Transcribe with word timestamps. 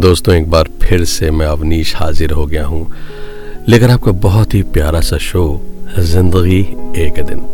दोस्तों, 0.00 0.34
एक 0.34 0.50
बार 0.50 0.68
फिर 0.82 1.04
से 1.04 1.30
मैं 1.30 1.46
अवनीश 1.46 1.96
हाजिर 1.96 2.30
हो 2.30 2.46
गया 2.46 2.66
हूँ। 2.66 2.92
लेकर 3.68 3.90
आपका 3.90 4.12
बहुत 4.12 4.54
ही 4.54 4.62
प्यारा 4.62 5.00
सा 5.00 5.18
शो, 5.18 5.62
ज़िंदगी 5.98 6.60
एक 6.96 7.24
दिन, 7.24 7.46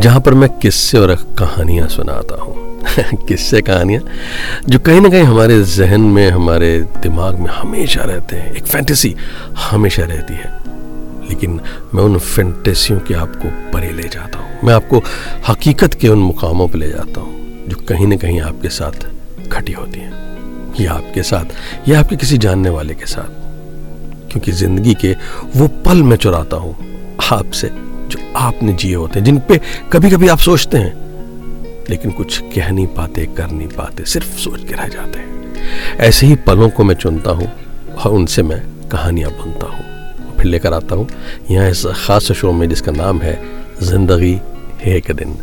जहाँ 0.00 0.20
पर 0.20 0.34
मैं 0.34 0.58
किस्से 0.58 0.98
और 0.98 1.14
कहानियाँ 1.14 1.88
सुनाता 1.88 2.42
हूँ। 2.42 2.68
किस्से 3.26 3.62
कहानियाँ, 3.62 4.02
जो 4.68 4.78
कहीं 4.78 5.00
ना 5.00 5.08
कहीं 5.08 5.22
हमारे 5.22 5.64
जहन 5.64 6.00
में, 6.00 6.30
हमारे 6.30 6.80
दिमाग 6.80 7.38
में 7.38 7.50
हमेशा 7.50 8.02
रहते 8.02 8.36
हैं। 8.36 8.52
एक 8.52 8.64
फैंटेसी 8.64 9.16
हमेशा 9.70 10.04
रहती 10.04 10.34
है। 10.34 10.58
लेकिन 11.28 11.60
मैं 11.94 12.02
उन 12.02 12.18
फैंटेसियों 12.18 13.00
के 13.00 13.14
आपको 13.14 13.70
परे 13.70 13.92
ले 13.92 14.08
जाता 14.08 14.38
हूँ। 14.38 14.58
मैं 14.64 14.74
आपको 14.74 15.02
हकीकत 15.48 15.94
के 15.94 16.08
उन 16.08 16.18
मुकामों 16.18 16.68
पर 16.68 16.78
ले 16.78 16.88
जाता 16.88 17.20
हूँ, 17.20 17.64
जो 17.68 17.76
कहीं 17.88 18.06
ना 18.06 18.16
कहीं 18.16 18.40
आपके 18.40 18.68
साथ 18.68 19.06
घटी 19.48 19.72
होती 19.72 20.00
हैं। 20.00 20.27
या 20.80 20.92
आपके 20.92 21.22
साथ, 21.22 21.88
या 21.88 22.00
आपके 22.00 22.16
किसी 22.16 22.38
जानने 22.38 22.70
वाले 22.70 22.94
के 22.94 23.06
साथ। 23.06 23.46
क्योंकि 24.30 24.52
ज़िंदगी 24.52 24.94
के 24.94 25.12
वो 25.56 25.68
पल 25.84 26.02
मैं 26.02 26.16
चुराता 26.16 26.56
हूँ 26.56 26.74
आपसे, 27.32 27.70
जो 28.08 28.32
आपने 28.36 28.72
जिए 28.72 28.94
होते 28.94 29.18
हैं, 29.18 29.24
जिन 29.24 29.38
पे 29.38 29.60
कभी 29.92 30.10
कभी 30.10 30.28
आप 30.28 30.38
सोचते 30.38 30.78
हैं, 30.78 30.94
लेकिन 31.90 32.10
कुछ 32.10 32.38
कह 32.54 32.70
नहीं 32.70 32.86
पाते, 32.86 33.26
कर 33.26 33.50
नहीं 33.50 33.68
पाते, 33.68 34.04
सिर्फ़ 34.04 34.36
सोच 34.38 34.64
के 34.64 34.74
रह 34.74 34.88
जाते 34.88 35.18
हैं। 35.18 35.96
ऐसे 35.98 36.26
ही 36.26 36.34
पलों 36.46 36.68
को 36.70 36.84
मैं 36.84 36.94
चुनता 36.94 37.30
हूँ 37.30 37.50
और 37.94 38.12
उनसे 38.12 38.42
मैं 38.42 38.60
कहानियाँ 38.88 39.30
बुनता 39.30 39.66
हूँ। 39.66 40.36
फिर 40.36 40.46
लेकर 40.46 40.72
आता 40.72 40.94
हूँ 40.94 41.08
यहाँ 41.50 41.68
इस 41.70 41.84
खास 41.96 42.32
शो 42.32 42.52
में 42.52 42.68
जिसका 42.68 42.92
नाम 42.92 43.20
है 43.20 43.40
ज़िंदगी 43.82 44.34
एक 44.80 45.10
दिन। 45.12 45.34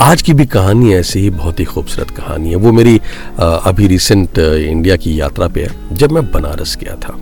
आज 0.00 0.22
की 0.22 0.32
भी 0.34 0.46
कहानी 0.46 0.92
ऐसी 0.94 1.20
ही 1.20 1.30
बहुत 1.30 1.60
ही 1.60 1.64
खूबसूरत 1.64 2.10
कहानी 2.10 2.50
है। 2.50 2.56
वो 2.56 2.72
मेरी 2.72 3.00
अभी 3.40 3.86
रिसेंट 3.86 4.38
इंडिया 4.38 4.96
की 4.96 5.18
यात्रा 5.20 5.48
पे 5.48 5.62
है, 5.62 5.96
जब 5.96 6.12
मैं 6.12 6.30
बनारस 6.32 6.76
गया 6.76 6.96
था। 6.98 7.18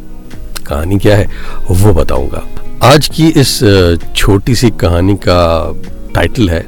कहानी 0.66 0.98
क्या 0.98 1.16
है, 1.16 1.28
वो 1.70 1.92
बताऊँगा। 1.94 2.42
आज 2.82 3.08
की 3.08 3.28
इस 3.30 3.58
छोटी 4.16 4.54
सी 4.54 4.70
कहानी 4.70 5.14
का 5.18 5.72
टाइटल 6.14 6.50
है, 6.50 6.66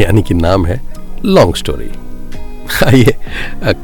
यानी 0.00 0.22
कि 0.22 0.34
नाम 0.34 0.66
है 0.66 0.80
लॉन्ग 1.24 1.56
स्टोरी 1.56 1.90
आइए 2.84 3.14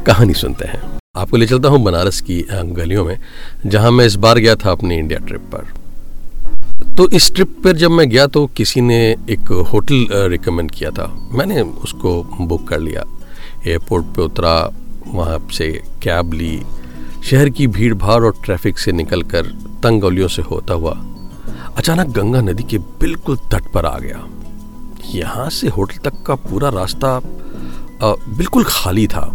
कहानी 0.05 0.33
सुनते 0.33 0.67
हैं। 0.67 0.81
आपको 1.15 1.37
ले 1.37 1.45
चलता 1.47 1.69
हूँ 1.69 1.83
बनारस 1.83 2.21
की 2.21 2.45
गलियों 2.51 3.05
में, 3.05 3.17
जहाँ 3.65 3.91
मैं 3.91 4.05
इस 4.05 4.15
बार 4.15 4.37
गया 4.37 4.55
था 4.55 4.71
अपनी 4.71 4.97
इंडिया 4.97 5.19
ट्रिप 5.19 5.41
पर। 5.53 5.78
तो 6.99 7.07
इस 7.09 7.31
ट्रिप 7.35 7.51
पर 7.63 7.75
जब 7.77 7.91
मैं 7.91 8.09
गया 8.09 8.25
तो 8.27 8.45
किसी 8.47 8.81
ने 8.81 8.95
एक 9.29 9.51
होटल 9.71 10.07
रिकमेंड 10.29 10.71
किया 10.71 10.89
था। 10.91 11.05
मैंने 11.31 11.61
उसको 11.61 12.11
बुक 12.41 12.67
कर 12.67 12.79
लिया। 12.79 13.03
एयरपोर्ट 13.67 14.05
पे 14.05 14.21
उतरा, 14.21 14.53
वहाँ 15.07 15.37
से 15.53 15.67
कैब 16.03 16.33
ली। 16.33 16.61
शहर 17.23 17.49
की 17.49 17.67
भीड़ 17.67 17.93
भाड़ 17.93 18.23
और 18.23 18.33
ट्रैफ़िक 18.45 18.79
से 18.79 18.91
निकलकर 18.91 19.45
तंग 19.83 20.01
गलियों 20.01 20.27
से 20.27 20.41
होता 20.41 20.73
हुआ 20.73 20.91
अचानक 21.77 22.07
गंगा 22.07 22.41
नदी 22.41 22.63
के 22.63 22.77
बिल्कुल 22.77 23.37
तट 23.51 23.71
पर 23.73 23.85
आ 23.85 23.97
गया। 23.99 24.27
यहाँ 25.15 25.49
से 25.49 25.67
होटल 25.67 26.09
तक 26.09 26.21
का 26.27 26.35
पूरा 26.35 26.69
रास्ता 26.69 27.19
बिल्कुल 28.03 28.63
खाली 28.63 29.07
था। 29.07 29.25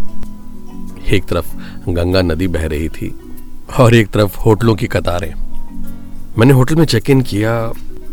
एक 1.09 1.25
तरफ़ 1.25 1.57
गंगा 1.89 2.23
नदी 2.23 2.49
बह 2.49 2.67
रही 2.67 2.89
थी 2.89 3.15
और 3.79 3.95
एक 3.95 4.11
तरफ़ 4.11 4.39
होटलों 4.39 4.75
की 4.75 4.87
कतारें। 4.87 5.33
मैंने 6.39 6.53
होटल 6.53 6.77
में 6.77 6.85
चेक 6.85 7.11
इन 7.11 7.21
किया 7.23 7.51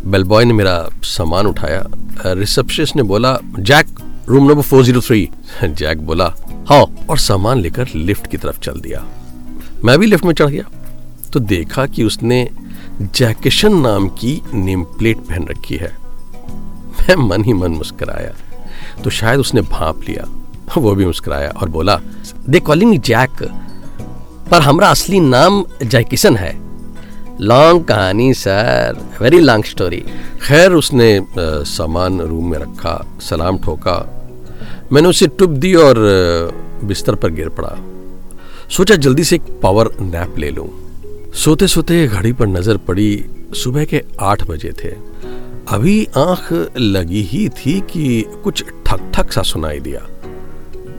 बेल 0.05 0.23
बॉय 0.23 0.45
ने 0.45 0.53
मेरा 0.53 0.75
सामान 1.03 1.47
उठाया 1.47 1.83
रिसेप्शनिस्ट 2.25 2.95
ने 2.95 3.03
बोला 3.03 3.37
Jack 3.59 3.87
room 4.29 4.49
number 4.49 4.61
four 4.61 4.83
zero 4.85 5.01
three 5.01 5.29
Jack 5.63 6.01
बोला 6.07 6.25
हाँ 6.69 6.83
और 7.09 7.17
सामान 7.17 7.59
लेकर 7.59 7.87
लिफ्ट 7.95 8.27
की 8.27 8.37
तरफ़ 8.37 8.59
चल 8.59 8.79
दिया। 8.79 9.03
मैं 9.85 9.97
भी 9.99 10.05
लिफ्ट 10.05 10.25
में 10.25 10.33
चढ़ 10.33 10.49
गया 10.49 10.63
तो 11.33 11.39
देखा 11.39 11.85
कि 11.87 12.03
उसने 12.03 12.49
जैकेशन 13.01 13.79
नाम 13.81 14.07
की 14.15 14.41
नेम 14.53 14.83
प्लेट 14.97 15.17
पहन 15.19 15.47
रखी 15.47 15.75
है। 15.75 15.91
मैं 16.99 17.15
मन 17.27 17.43
ही 17.43 17.53
मन 17.53 17.71
मुस्कराया 17.71 18.33
तो 19.03 19.09
शायद 19.09 19.39
उसने 19.39 19.61
भाप 19.67 20.01
लिया, 20.09 20.27
वो 20.77 20.95
भी 20.95 21.05
मुस्कराया 21.05 21.49
और 21.51 21.69
बोला 21.69 21.99
दे 22.49 22.59
कॉलिंग 22.59 22.99
जैक 22.99 23.43
पर 24.51 24.61
हमारा 24.61 24.89
असली 24.89 25.19
नाम 25.19 25.63
जैकिशन 25.83 26.35
है। 26.37 26.59
लॉन्ग 27.41 27.83
कहानी 27.83 28.33
सर 28.33 28.97
वेरी 29.21 29.39
लॉन्ग 29.39 29.65
स्टोरी 29.65 30.03
खैर, 30.41 30.71
उसने 30.71 31.25
सामान 31.37 32.19
रूम 32.21 32.49
में 32.51 32.57
रखा, 32.57 32.93
सलाम 33.21 33.57
ठोका। 33.57 33.95
मैंने 34.91 35.09
उसे 35.09 35.27
टुप 35.27 35.49
दी 35.49 35.73
और 35.75 35.95
बिस्तर 36.83 37.15
पर 37.15 37.31
गिर 37.31 37.49
पड़ा। 37.49 37.75
सोचा 38.69 38.95
जल्दी 38.95 39.23
से 39.23 39.35
एक 39.35 39.41
पावर 39.63 39.89
नैप 40.01 40.37
ले 40.37 40.49
लूँ। 40.49 40.69
सोते 41.33 41.67
सोते 41.67 42.05
घड़ी 42.07 42.33
पर 42.33 42.47
नज़र 42.47 42.77
पड़ी। 42.77 43.25
सुबह 43.55 43.85
के 43.85 44.03
आठ 44.21 44.43
बजे 44.43 44.71
थे। 44.83 44.89
अभी 45.67 46.05
आँख 46.17 46.51
लगी 46.77 47.21
ही 47.21 47.47
थी 47.49 47.79
कि 47.91 48.25
कुछ 48.43 48.63
ठक 48.87 49.11
ठक 49.15 49.31
सा 49.31 49.41
सुनाई 49.43 49.79
दिया। 49.79 50.05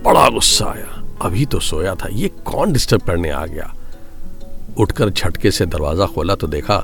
बड़ा 0.04 0.28
गुस्सा 0.28 0.64
आया। 0.64 1.02
अभी 1.22 1.46
तो 1.46 1.60
सोया 1.60 1.94
था। 1.94 2.08
ये 2.12 2.28
कौन 2.44 2.72
डिस्टर्ब 2.72 3.02
करने 3.02 3.30
आ 3.30 3.44
गया? 3.46 3.72
उठकर 4.78 5.10
झटके 5.10 5.50
से 5.50 5.66
दरवाज़ा 5.66 6.06
खोला 6.06 6.34
तो 6.34 6.46
देखा 6.46 6.82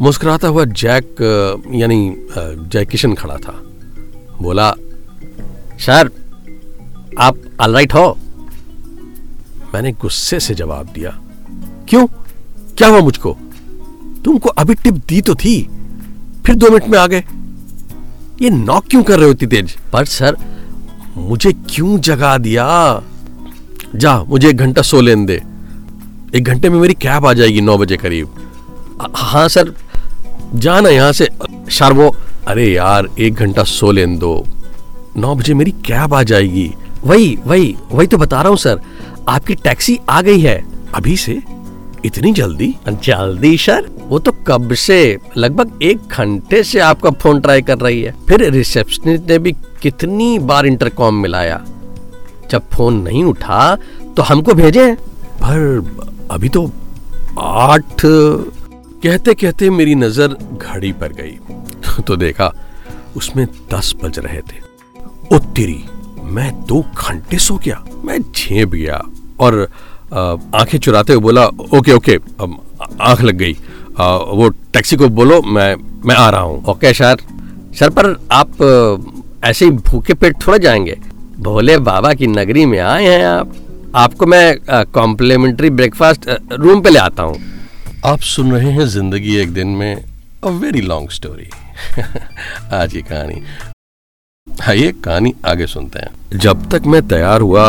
मुस्कुराता 0.00 0.48
हुआ 0.48 0.64
जैक 0.64 1.20
यानी 1.74 2.14
जय 2.36 2.84
किशन 2.84 3.14
खड़ा 3.14 3.36
था। 3.36 3.52
बोला, 4.42 4.70
सर, 5.80 6.10
आप 7.18 7.36
ऑलराइट 7.60 7.94
हो? 7.94 8.06
मैंने 9.74 9.92
गुस्से 9.92 10.40
से 10.40 10.54
जवाब 10.54 10.88
दिया, 10.94 11.10
क्यों? 11.88 12.06
क्या 12.76 12.88
हुआ 12.88 13.00
मुझको? 13.00 13.36
तुमको 14.24 14.48
अभी 14.48 14.74
टिप 14.74 14.94
दी 15.08 15.20
तो 15.20 15.34
थी, 15.34 15.60
फिर 16.46 16.54
दो 16.54 16.70
मिनट 16.70 16.88
में 16.88 16.98
आ 16.98 17.06
गए। 17.06 17.24
ये 18.42 18.50
नॉक 18.50 18.86
क्यों 18.90 19.02
कर 19.02 19.18
रहे 19.18 19.26
हो 19.26 19.32
इतनी 19.32 19.48
तेज? 19.48 19.76
पर 19.92 20.04
सर, 20.06 20.36
मुझे 21.16 21.52
क्यों 21.52 21.98
जगा 22.00 22.36
दिया? 22.38 22.66
जा, 23.94 24.22
मुझे 24.22 24.48
एक 24.48 24.56
घंटा 24.56 24.82
सो 24.82 25.00
लेने 25.00 25.26
दे। 25.26 25.40
एक 26.34 26.44
घंटे 26.44 26.68
में 26.70 26.78
मेरी 26.80 26.94
कैब 26.94 27.26
आ 27.26 27.32
जाएगी 27.32 27.60
नौ 27.60 27.76
बजे 27.78 27.96
करीब। 27.96 28.28
हाँ 29.14 29.48
सर 29.48 29.72
जाना 30.54 30.88
यहाँ 30.88 31.12
से। 31.12 31.28
शार्वो 31.70 32.08
अरे 32.48 32.66
यार 32.66 33.08
एक 33.18 33.34
घंटा 33.34 33.62
सो 33.64 33.90
लेन 33.92 34.16
दो। 34.18 34.44
नौ 35.16 35.34
बजे 35.34 35.54
मेरी 35.54 35.70
कैब 35.86 36.14
आ 36.14 36.22
जाएगी। 36.22 36.72
वही 37.04 37.36
वही 37.46 37.74
वही 37.92 38.06
तो 38.06 38.18
बता 38.18 38.40
रहा 38.40 38.48
हूँ 38.48 38.56
सर 38.56 38.80
आपकी 39.28 39.54
टैक्सी 39.54 39.98
आ 40.10 40.20
गई 40.22 40.40
है। 40.40 40.56
अभी 40.94 41.16
से? 41.16 41.40
इतनी 42.04 42.32
जल्दी? 42.32 42.74
जल्दी 42.88 43.56
सर 43.56 43.88
वो 44.08 44.18
तो 44.18 44.32
कब 44.46 44.74
से? 44.74 45.18
लगभग 45.36 45.82
एक 45.82 46.08
घंटे 46.08 46.62
से 46.62 46.80
आपका 46.80 47.10
फ़ोन 47.12 47.40
ट्राई 47.40 47.62
कर 47.62 47.78
रही 47.78 48.02
है। 48.02 48.14
फिर 48.28 48.50
रिसेप्शनिस्ट 48.50 49.30
ने 49.30 49.38
भी 49.38 49.52
कितनी 49.82 50.38
बार 50.40 50.66
इंटरकॉम 50.66 51.14
मिलाया। 51.14 51.60
जब 52.50 52.68
फ़ोन 52.72 53.02
नहीं 53.02 53.24
उठा 53.24 53.76
तो 54.16 54.22
हमको 54.22 54.54
भेजे? 54.54 54.92
पर 55.44 56.11
अभी 56.32 56.48
तो 56.48 56.64
आठ 57.38 58.02
कहते 58.04 59.34
कहते 59.34 59.70
मेरी 59.70 59.94
नज़र 59.94 60.36
घड़ी 60.56 60.92
पर 60.92 61.12
गई। 61.12 62.02
तो 62.06 62.16
देखा 62.16 62.52
उसमें 63.16 63.46
दस 63.72 63.92
बज 64.02 64.18
रहे 64.18 64.40
थे। 64.40 64.60
ओ 65.32 65.38
तेरी 65.56 65.82
मैं 66.32 66.50
दो 66.66 66.80
घंटे 66.98 67.38
सो 67.38 67.56
गया 67.64 67.82
मैं 68.04 68.18
झेप 68.22 68.68
गया 68.68 69.00
और 69.40 69.66
आँखें 70.54 70.78
चुराते 70.78 71.12
हुए 71.12 71.22
बोला 71.22 71.46
ओके 71.76 71.92
ओके 71.92 72.16
आँख 72.40 73.22
लग 73.22 73.36
गई। 73.36 73.56
आ, 73.98 74.16
वो 74.16 74.48
टैक्सी 74.72 74.96
को 74.96 75.08
बोलो 75.10 75.40
मैं 75.42 75.74
मैं 76.06 76.14
आ 76.16 76.28
रहा 76.30 76.40
हूँ। 76.40 76.64
Okay 76.70 76.92
sir. 76.94 77.16
सर 77.78 77.90
पर 77.98 78.14
आप 78.32 78.62
ऐसे 79.44 79.64
ही 79.64 79.70
भूखे 79.70 80.14
पेट 80.14 80.46
थोड़ा 80.46 80.58
जाएँगे। 80.58 80.96
भोले 81.40 81.76
बाबा 81.80 82.12
की 82.14 82.26
नगरी 82.26 82.66
में 82.66 82.78
आए 82.78 83.04
हैं 83.04 83.24
आप। 83.26 83.52
आपको 83.94 84.26
मैं 84.26 84.84
कॉम्प्लीमेंट्री 84.92 85.68
ब्रेकफास्ट 85.70 86.28
रूम 86.52 86.80
पे 86.82 86.90
ले 86.90 86.98
आता 86.98 87.22
हूँ। 87.22 87.36
आप 88.04 88.20
सुन 88.20 88.52
रहे 88.52 88.70
हैं 88.72 88.86
ज़िंदगी 88.88 89.34
एक 89.36 89.52
दिन 89.52 89.68
में 89.68 90.04
अ 90.44 90.48
वेरी 90.50 90.80
लॉन्ग 90.80 91.10
स्टोरी 91.10 91.48
आज 92.72 92.92
की 92.92 93.02
कहानी। 93.02 93.42
आइए 94.68 94.92
कहानी 95.04 95.34
आगे 95.46 95.66
सुनते 95.66 95.98
हैं। 95.98 96.38
जब 96.38 96.68
तक 96.70 96.86
मैं 96.86 97.06
तैयार 97.08 97.40
हुआ 97.40 97.66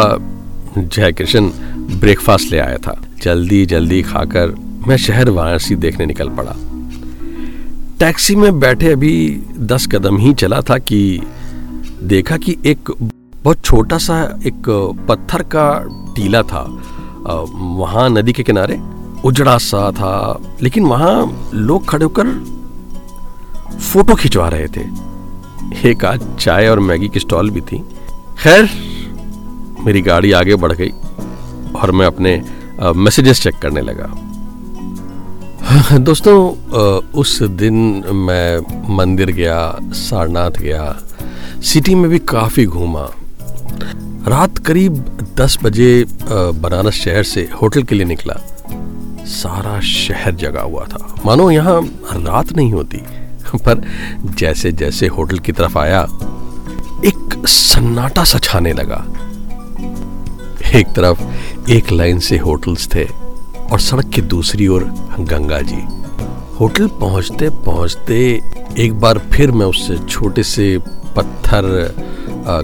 जय 0.78 1.12
कृष्ण 1.12 1.50
ब्रेकफास्ट 2.00 2.52
ले 2.52 2.60
आया 2.60 2.78
था। 2.78 2.96
जल्दी 3.24 3.66
जल्दी 3.66 4.02
खाकर 4.04 4.56
मैं 4.88 4.98
शहर 4.98 5.30
वाराणसी 5.30 5.76
देखने 5.78 6.06
निकल 6.06 6.30
पड़ा। 6.30 6.56
टैक्सी 8.00 8.36
में 8.36 8.60
बैठे 8.60 8.92
अभी 8.92 9.16
दस 9.58 9.88
कदम 9.92 10.18
ही 10.18 10.34
चला 10.34 10.62
था 10.62 10.78
कि 10.78 11.20
देखा 12.04 12.38
कि 12.38 12.58
एक 12.66 12.92
बहुत 13.44 13.62
छोटा 13.62 13.98
सा 13.98 14.18
एक 14.46 14.70
पत्थर 15.08 15.42
का 15.56 15.66
टीला 16.16 16.42
था। 16.44 16.62
वहाँ 17.78 18.10
नदी 18.10 18.34
के 18.34 18.44
किनारे 18.44 18.80
उजड़ा 19.26 19.58
सा 19.58 19.92
था, 19.92 20.40
लेकिन 20.62 20.86
वहाँ 20.86 21.50
लोग 21.54 21.88
खड़े 21.90 22.04
होकर 22.04 22.30
फ़ोटो 23.82 24.16
खिंचवा 24.16 24.48
रहे 24.50 24.68
थे। 24.68 24.84
एक 25.90 26.06
आज 26.06 26.22
चाय 26.40 26.68
और 26.68 26.80
मैगी 26.80 27.10
की 27.10 27.20
स्टॉल 27.20 27.50
भी 27.50 27.62
थी। 27.62 27.80
खैर, 28.40 28.70
मेरी 29.86 30.02
गाड़ी 30.02 30.32
आगे 30.32 30.56
बढ़ 30.56 30.74
गई 30.74 30.92
और 31.76 31.92
मैं 31.92 32.06
अपने 32.06 32.42
मैसेजेस 32.98 33.42
चेक 33.44 33.56
करने 33.62 33.82
लगा। 33.82 34.08
दोस्तों 36.00 36.38
उस 37.14 37.42
दिन 37.44 37.76
मैं 38.08 38.96
मंदिर 38.96 39.32
गया, 39.32 39.80
सारनाथ 39.82 40.52
गया। 40.60 40.96
सिटी 41.64 41.96
में 41.96 42.10
भी 42.12 42.20
काफ़ी 42.20 42.66
घूमा। 42.66 43.08
रात 44.28 44.58
करीब 44.58 44.96
10 45.38 45.58
बजे 45.64 46.06
बनारस 46.24 46.94
शहर 46.96 47.24
से 47.24 47.42
होटल 47.62 47.84
के 47.84 47.96
लिए 47.96 48.06
निकला। 48.06 48.34
सारा 49.28 49.80
शहर 49.80 50.36
जगा 50.36 50.62
हुआ 50.62 50.86
था। 50.86 51.16
मानो 51.26 51.50
यहाँ 51.52 51.82
रात 52.16 52.52
नहीं 52.52 52.72
होती, 52.74 52.98
पर 53.58 53.82
जैसे 54.40 54.72
जैसे 54.72 55.08
होटल 55.08 55.40
की 55.40 55.52
तरफ़ 55.52 55.78
आया, 55.78 56.02
एक 57.06 57.46
सन्नाटा 57.48 58.24
सा 58.24 58.40
छाने 58.40 58.74
लगा। 58.74 59.04
एक 60.80 60.94
तरफ़ 60.96 61.70
एक 61.72 61.92
लाइन 61.92 62.20
से 62.20 62.38
होटल्स 62.38 62.88
थे 62.96 63.04
और 63.04 63.80
सड़क 63.80 64.10
की 64.10 64.22
दूसरी 64.22 64.68
ओर 64.68 64.84
गंगा 65.22 65.60
जी। 65.64 65.82
होटल 66.60 66.88
पहुँचते 67.00 67.50
पहुँचते 67.66 68.40
एक 68.80 68.94
बार 68.94 69.18
फिर 69.32 69.52
मैं 69.52 69.66
उससे 69.66 69.98
छोटे 70.00 70.44
से 70.44 70.78
पत्थर 71.16 71.66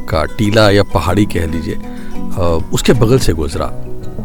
का 0.10 0.24
टीला 0.28 0.70
या 0.72 0.84
पहाड़ी 0.84 1.26
कह 1.26 1.46
लीजिए 1.46 1.76
उसके 2.74 2.94
बगल 2.94 3.20
से 3.20 3.34
गुजरा। 3.34 3.68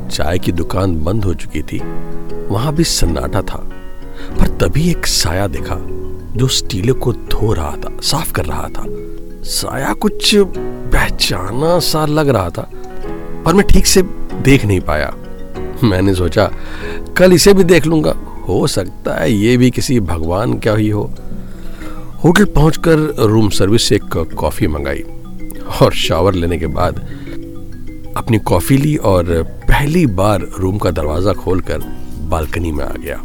चाय 0.08 0.38
की 0.38 0.52
दुकान 0.52 0.96
बंद 1.04 1.24
हो 1.24 1.34
चुकी 1.34 1.62
थी। 1.62 1.78
वहाँ 2.48 2.74
भी 2.74 2.84
सन्नाटा 2.84 3.42
था, 3.42 3.58
पर 4.30 4.46
तभी 4.58 4.88
एक 4.90 5.06
साया 5.06 5.46
दिखा, 5.46 5.76
जो 6.36 6.46
उस 6.46 6.66
टीले 6.68 6.92
को 6.94 7.12
धो 7.12 7.52
रहा 7.52 7.76
था, 7.76 7.96
साफ़ 8.02 8.32
कर 8.32 8.44
रहा 8.44 8.68
था। 8.68 8.84
साया 9.44 9.92
कुछ 9.94 10.34
पहचाना 10.36 11.78
सा 11.80 12.04
लग 12.06 12.28
रहा 12.28 12.50
था, 12.50 12.68
पर 13.44 13.54
मैं 13.54 13.66
ठीक 13.66 13.86
से 13.86 14.02
देख 14.02 14.64
नहीं 14.64 14.80
पाया। 14.80 15.12
मैंने 15.84 16.14
सोचा, 16.14 16.50
कल 17.16 17.32
इसे 17.32 17.54
भी 17.54 17.64
देख 17.64 17.86
लूँगा। 17.86 18.14
हो 18.48 18.66
सकता 18.66 19.14
है 19.14 19.32
ये 19.32 19.56
भी 19.56 19.70
किसी 19.70 20.00
भगवान 20.02 20.58
क्या 20.58 20.74
ही 20.74 20.88
हो। 20.88 21.10
होटल 22.24 22.44
पहुंचकर 22.44 22.98
रूम 23.20 23.48
सर्विस 23.50 23.82
से 23.82 23.94
एक 23.96 24.16
कॉफ़ी 24.34 24.66
मंगाई 24.66 25.02
और 25.82 25.94
शावर 25.94 26.34
लेने 26.34 26.58
के 26.58 26.66
बाद 26.66 27.00
अपनी 28.16 28.38
कॉफ़ी 28.50 28.76
ली 28.76 28.94
और 29.10 29.26
पहली 29.68 30.04
बार 30.20 30.46
रूम 30.58 30.78
का 30.78 30.90
दरवाज़ा 30.90 31.32
खोलकर 31.32 31.78
बालकनी 32.30 32.72
में 32.72 32.84
आ 32.84 32.92
गया। 32.94 33.16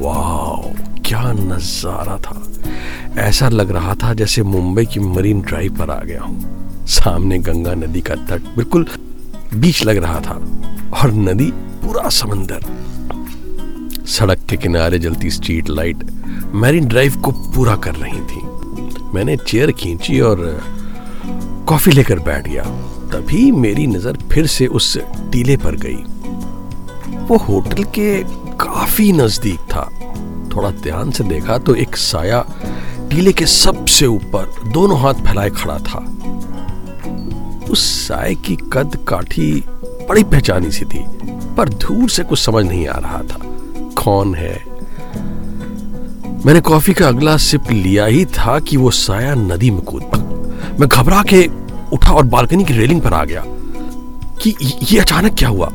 वाह 0.00 0.62
क्या 1.02 1.32
नज़ारा 1.32 2.16
था। 2.18 2.42
ऐसा 3.22 3.48
लग 3.48 3.70
रहा 3.70 3.94
था 3.94 4.14
जैसे 4.14 4.42
मुंबई 4.42 4.86
की 4.86 5.00
मरीन 5.00 5.40
ड्राइव 5.40 5.76
पर 5.78 5.90
आ 5.90 6.00
गया 6.00 6.22
हूँ। 6.22 6.86
सामने 6.88 7.38
गंगा 7.38 7.74
नदी 7.74 8.00
का 8.00 8.14
तट 8.30 8.54
बिल्कुल 8.56 8.86
बीच 9.54 9.84
लग 9.84 9.96
रहा 9.96 10.20
था 10.20 10.34
और 11.00 11.12
नदी 11.12 11.50
पूरा 11.84 12.08
समंदर। 12.22 12.60
सड़क 14.08 14.46
के 14.50 14.56
किनारे 14.56 14.98
जलती 14.98 15.30
स्ट्रीट 15.30 15.68
लाइट 15.70 16.04
मैरिन 16.54 16.86
ड्राइव 16.88 17.16
को 17.16 17.30
पूरा 17.54 17.74
कर 17.76 17.94
रही 17.94 18.20
थी। 18.20 18.42
मैंने 19.14 19.36
चेयर 19.36 19.72
खींची 19.72 20.20
और 20.20 20.38
कॉफ़ी 21.68 21.92
लेकर 21.92 22.18
बैठ 22.18 22.48
गया। 22.48 22.62
तभी 23.12 23.50
मेरी 23.52 23.86
नज़र 23.86 24.18
फिर 24.32 24.46
से 24.46 24.66
उस 24.66 24.96
टीले 25.32 25.56
पर 25.56 25.76
गई। 25.76 25.96
वो 27.28 27.36
होटल 27.36 27.84
के 27.84 28.22
काफ़ी 28.56 29.12
नज़दीक 29.12 29.60
था। 29.60 29.88
थोड़ा 30.56 30.70
ध्यान 30.70 31.10
से 31.10 31.24
देखा 31.24 31.58
तो 31.58 31.74
एक 31.74 31.96
साया 31.96 32.44
टीले 33.10 33.32
के 33.32 33.46
सबसे 33.46 34.06
ऊपर 34.06 34.70
दोनों 34.72 35.00
हाथ 35.00 35.14
फैलाए 35.26 35.50
खड़ा 35.50 35.78
था। 35.78 35.98
उस 37.70 38.08
साय 38.08 38.34
की 38.34 38.56
कद 38.72 38.98
काठी 39.08 39.52
बड़ी 40.08 40.24
पहचानी 40.24 40.70
सी 40.70 40.84
थी, 40.84 41.04
पर 41.56 41.68
दूर 41.68 42.08
से 42.10 42.24
कुछ 42.24 42.38
समझ 42.38 42.64
नहीं 42.66 42.86
आ 42.86 42.98
रहा 42.98 43.22
था। 43.22 43.38
कौन 44.02 44.34
है? 44.34 44.67
मैंने 46.46 46.60
कॉफ़ी 46.60 46.92
का 46.94 47.08
अगला 47.08 47.36
सिप 47.36 47.70
लिया 47.70 48.04
ही 48.04 48.24
था 48.24 48.58
कि 48.60 48.76
वो 48.76 48.90
साया 48.90 49.34
नदी 49.34 49.70
में 49.70 49.80
कूद 49.80 50.02
मैं 50.80 50.88
घबरा 50.88 51.22
के 51.22 51.46
उठा 51.92 52.12
और 52.12 52.24
बालकनी 52.24 52.64
की 52.64 52.74
रेलिंग 52.74 53.00
पर 53.02 53.12
आ 53.12 53.24
गया 53.24 53.42
कि 54.42 54.54
ये 54.92 54.98
अचानक 54.98 55.34
क्या 55.34 55.48
हुआ? 55.48 55.68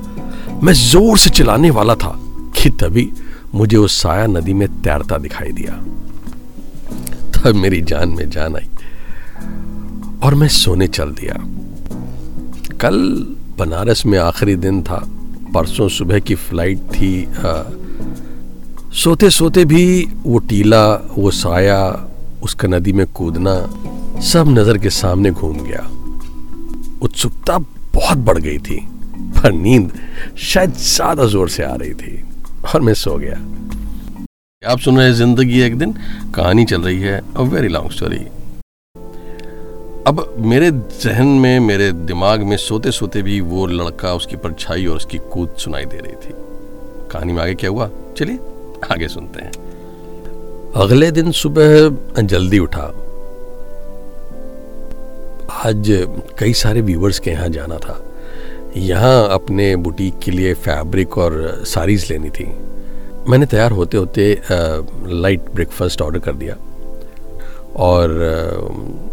मैं 0.64 0.74
ज़ोर 0.74 1.18
से 1.18 1.30
चिल्लाने 1.30 1.70
वाला 1.70 1.96
था 1.96 2.14
कि 2.56 2.70
तभी 2.70 3.12
मुझे 3.56 3.78
उस 3.78 4.02
साया 4.02 4.28
नदी 4.28 4.54
में 4.54 4.68
तैरता 4.82 5.18
दिखाई 5.18 5.52
दिया। 5.52 5.74
तब 7.32 7.56
मेरी 7.56 7.82
जान 7.82 8.10
में 8.10 8.30
जान 8.30 8.56
आई 8.56 8.70
और 10.24 10.36
मैं 10.36 10.48
सोने 10.48 10.88
चल 10.88 11.12
दिया। 11.12 11.36
कल 12.78 12.98
बनारस 13.58 14.06
में 14.06 14.20
आखिरी 14.20 14.56
दिन 14.56 14.84
था। 14.84 15.02
परसों 15.54 15.90
सुबह 15.90 16.20
की 16.20 16.36
फ़्लाइट 16.36 16.78
थी 16.78 17.28
सोते 18.94 19.30
सोते 19.30 19.64
भी 19.66 19.84
वो 20.24 20.40
टीला, 20.40 20.84
वो 21.18 21.30
साया, 21.32 21.80
उसका 22.44 22.68
नदी 22.68 22.92
में 22.94 23.06
कूदना 23.10 23.56
सब 24.24 24.50
नज़र 24.50 24.78
के 24.78 24.90
सामने 24.90 25.32
घूम 25.32 25.58
गया। 25.60 25.82
उत्सुकता 27.02 27.58
बहुत 27.94 28.18
बढ़ 28.20 28.38
गई 28.38 28.58
थी, 28.60 28.80
पर 29.34 29.52
नींद 29.54 29.92
शायद 30.44 30.74
ज़्यादा 30.74 31.26
ज़ोर 31.26 31.50
से 31.50 31.64
आ 31.64 31.74
रही 31.74 31.94
थी, 31.94 32.24
और 32.74 32.82
मैं 32.82 32.94
सो 32.94 33.18
गया। 33.18 33.38
आप 34.64 34.80
सुन 34.80 34.98
रहे 34.98 35.14
ज़िंदगी 35.14 35.62
एक 35.62 35.78
दिन, 35.78 35.94
कहानी 36.36 36.66
चल 36.66 36.82
रही 36.82 37.00
है 37.00 37.20
अ 37.20 37.42
वेरी 37.42 37.68
लॉन्ग 37.70 37.92
स्टोरी 37.92 38.26
अब 40.08 40.26
मेरे 40.46 40.72
जहन 40.72 41.28
में, 41.28 41.60
मेरे 41.62 41.92
दिमाग 41.92 42.44
में 42.44 42.58
सोते 42.60 42.92
सोते 42.92 43.22
भी 43.22 43.42
वो 43.42 43.66
लड़का 43.68 44.14
उसकी 44.14 44.36
परछाई 44.38 44.86
और 44.86 44.96
उसकी 44.96 45.18
कूद 45.34 45.56
सुनाई 45.60 45.86
दे 45.86 45.98
रही 45.98 46.16
थी। 46.16 46.34
कहानी 47.12 47.34
में 47.34 47.44
आगे 47.44 47.56
क्या 47.56 47.70
हुआ? 47.70 47.90
चलिए। 48.18 48.40
आगे 48.92 49.08
सुनते 49.08 49.42
हैं। 49.42 49.52
अगले 50.76 51.12
दिन 51.12 51.32
सुबह 51.32 52.22
जल्दी 52.22 52.60
उठा। 52.60 52.92
आज 55.66 55.90
कई 56.40 56.54
सारे 56.54 56.82
व्यूवर्स 56.82 57.20
के 57.20 57.32
यहाँ 57.32 57.50
जाना 57.50 57.78
था। 57.78 58.00
यहाँ 58.78 59.30
अपने 59.30 59.76
बुटीक 59.76 60.20
के 60.20 60.32
लिए 60.32 60.54
फैब्रिक 60.54 61.18
और 61.18 61.64
साड़ीज 61.66 62.12
लेनी 62.12 62.30
थी। 62.30 62.46
मैंने 63.30 63.46
तैयार 63.46 63.72
होते 63.72 63.98
होते 63.98 64.42
लाइट 64.52 65.50
ब्रेकफास्ट 65.54 66.02
ऑर्डर 66.02 66.20
कर 66.20 66.34
दिया। 66.34 66.56
और 67.76 68.10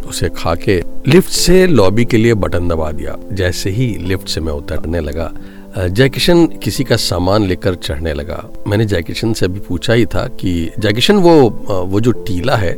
उसे 0.08 0.28
खा 0.28 0.54
के 0.54 0.82
लिफ्ट 1.06 1.30
से 1.30 1.66
लॉबी 1.66 2.04
के 2.04 2.16
लिए 2.16 2.34
बटन 2.34 2.68
दबा 2.68 2.90
दिया। 2.92 3.16
जैसे 3.32 3.70
ही 3.70 3.86
लिफ्ट 4.00 4.28
से 4.28 4.40
मैं 4.40 4.52
उतरने 4.52 5.00
लगा 5.00 5.32
जयकिशन 5.78 6.46
किसी 6.46 6.84
का 6.84 6.96
सामान 6.96 7.44
लेकर 7.46 7.74
चढ़ने 7.74 8.12
लगा। 8.14 8.44
मैंने 8.68 8.84
जयकिशन 8.84 9.32
से 9.32 9.46
अभी 9.46 9.60
पूछा 9.60 9.92
ही 9.92 10.06
था 10.06 10.26
कि, 10.40 10.70
जयकिशन, 10.78 11.16
वो 11.16 11.32
वो 11.86 12.00
जो 12.00 12.12
टीला 12.12 12.56
है 12.56 12.76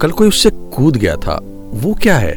कल 0.00 0.10
कोई 0.10 0.28
उससे 0.28 0.50
कूद 0.50 0.96
गया 0.96 1.16
था? 1.16 1.40
वो 1.74 1.94
क्या 1.94 2.16
है? 2.18 2.32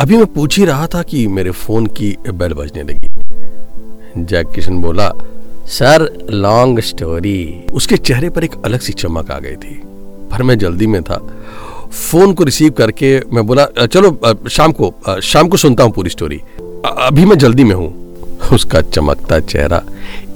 अभी 0.00 0.16
मैं 0.16 0.26
पूछ 0.26 0.58
ही 0.58 0.64
रहा 0.64 0.86
था 0.86 1.02
कि 1.02 1.26
मेरे 1.26 1.50
फ़ोन 1.50 1.86
की 1.86 2.16
बेल 2.30 2.52
बजने 2.52 2.82
लगी। 2.82 4.24
जयकिशन 4.24 4.80
बोला, 4.80 5.12
सर, 5.66 6.26
लॉन्ग 6.30 6.80
स्टोरी। 6.80 7.66
उसके 7.72 7.96
चेहरे 7.96 8.30
पर 8.30 8.44
एक 8.44 8.54
अलग 8.64 8.80
सी 8.80 8.92
चमक 8.92 9.30
आ 9.30 9.38
गई 9.38 9.56
थी। 9.56 9.80
पर 10.30 10.42
मैं 10.42 10.58
जल्दी 10.58 10.86
में 10.86 11.02
था। 11.02 11.20
फ़ोन 11.92 12.32
को 12.34 12.44
रिसीव 12.44 12.72
करके 12.72 13.20
मैं 13.32 13.46
बोला 13.46 13.66
चलो 13.86 14.48
शाम 14.48 14.72
को 14.72 15.20
शाम 15.20 15.48
को 15.48 15.56
सुनता 15.56 15.84
हूँ 15.84 15.92
पूरी 15.92 16.10
स्टोरी। 16.10 16.40
अभी 16.86 17.24
मैं 17.24 17.38
जल्दी 17.38 17.64
में 17.64 17.74
हूँ। 17.74 18.05
उसका 18.54 18.80
चमकता 18.82 19.38
चेहरा 19.40 19.82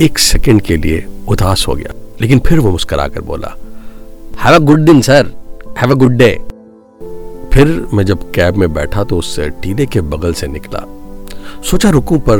एक 0.00 0.18
सेकंड 0.18 0.62
के 0.62 0.76
लिए 0.76 1.04
उदास 1.28 1.64
हो 1.68 1.74
गया, 1.74 1.94
लेकिन 2.20 2.38
फिर 2.38 2.58
वो 2.60 2.70
मुस्करा 2.70 3.06
कर 3.08 3.20
बोला 3.20 3.54
हैव 4.40 4.54
अ 4.54 4.58
गुड 4.58 4.84
दिन 4.84 5.00
sir 5.00 5.32
have 5.78 5.90
a 5.90 5.94
good 5.94 6.16
day 6.18 6.30
फिर 7.52 7.68
मैं 7.94 8.04
जब 8.04 8.30
कैब 8.32 8.56
में 8.56 8.72
बैठा 8.74 9.04
तो 9.04 9.18
उस 9.18 9.38
टीले 9.62 9.86
के 9.86 10.00
बगल 10.00 10.32
से 10.32 10.46
निकला। 10.46 10.84
सोचा 11.62 11.90
रुकूं, 11.90 12.18
पर 12.18 12.38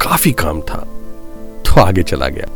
काफ़ी 0.00 0.32
काम 0.32 0.60
था 0.60 0.78
तो 1.66 1.80
आगे 1.80 2.02
चला 2.02 2.28
गया। 2.28 2.46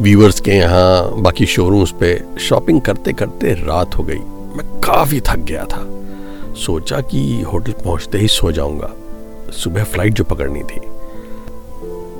व्यूवर्स 0.00 0.40
के 0.40 0.50
यहाँ, 0.50 1.20
बाकी 1.22 1.46
शोरूम्स 1.46 1.92
पे 2.00 2.18
शॉपिंग 2.40 2.80
करते 2.80 3.12
करते 3.12 3.52
रात 3.56 3.96
हो 3.98 4.04
गई। 4.04 4.18
मैं 4.56 4.66
काफ़ी 4.80 5.20
थक 5.20 5.38
गया 5.40 5.64
था। 5.64 5.84
सोचा 6.56 7.00
कि 7.00 7.42
होटल 7.42 7.72
पहुँचते 7.84 8.18
ही 8.18 8.28
सो 8.28 8.52
जाऊँगा। 8.52 8.90
सुबह 9.52 9.84
फ़्लाइट 9.84 10.14
जो 10.14 10.24
पकड़नी 10.24 10.62
थी। 10.62 10.80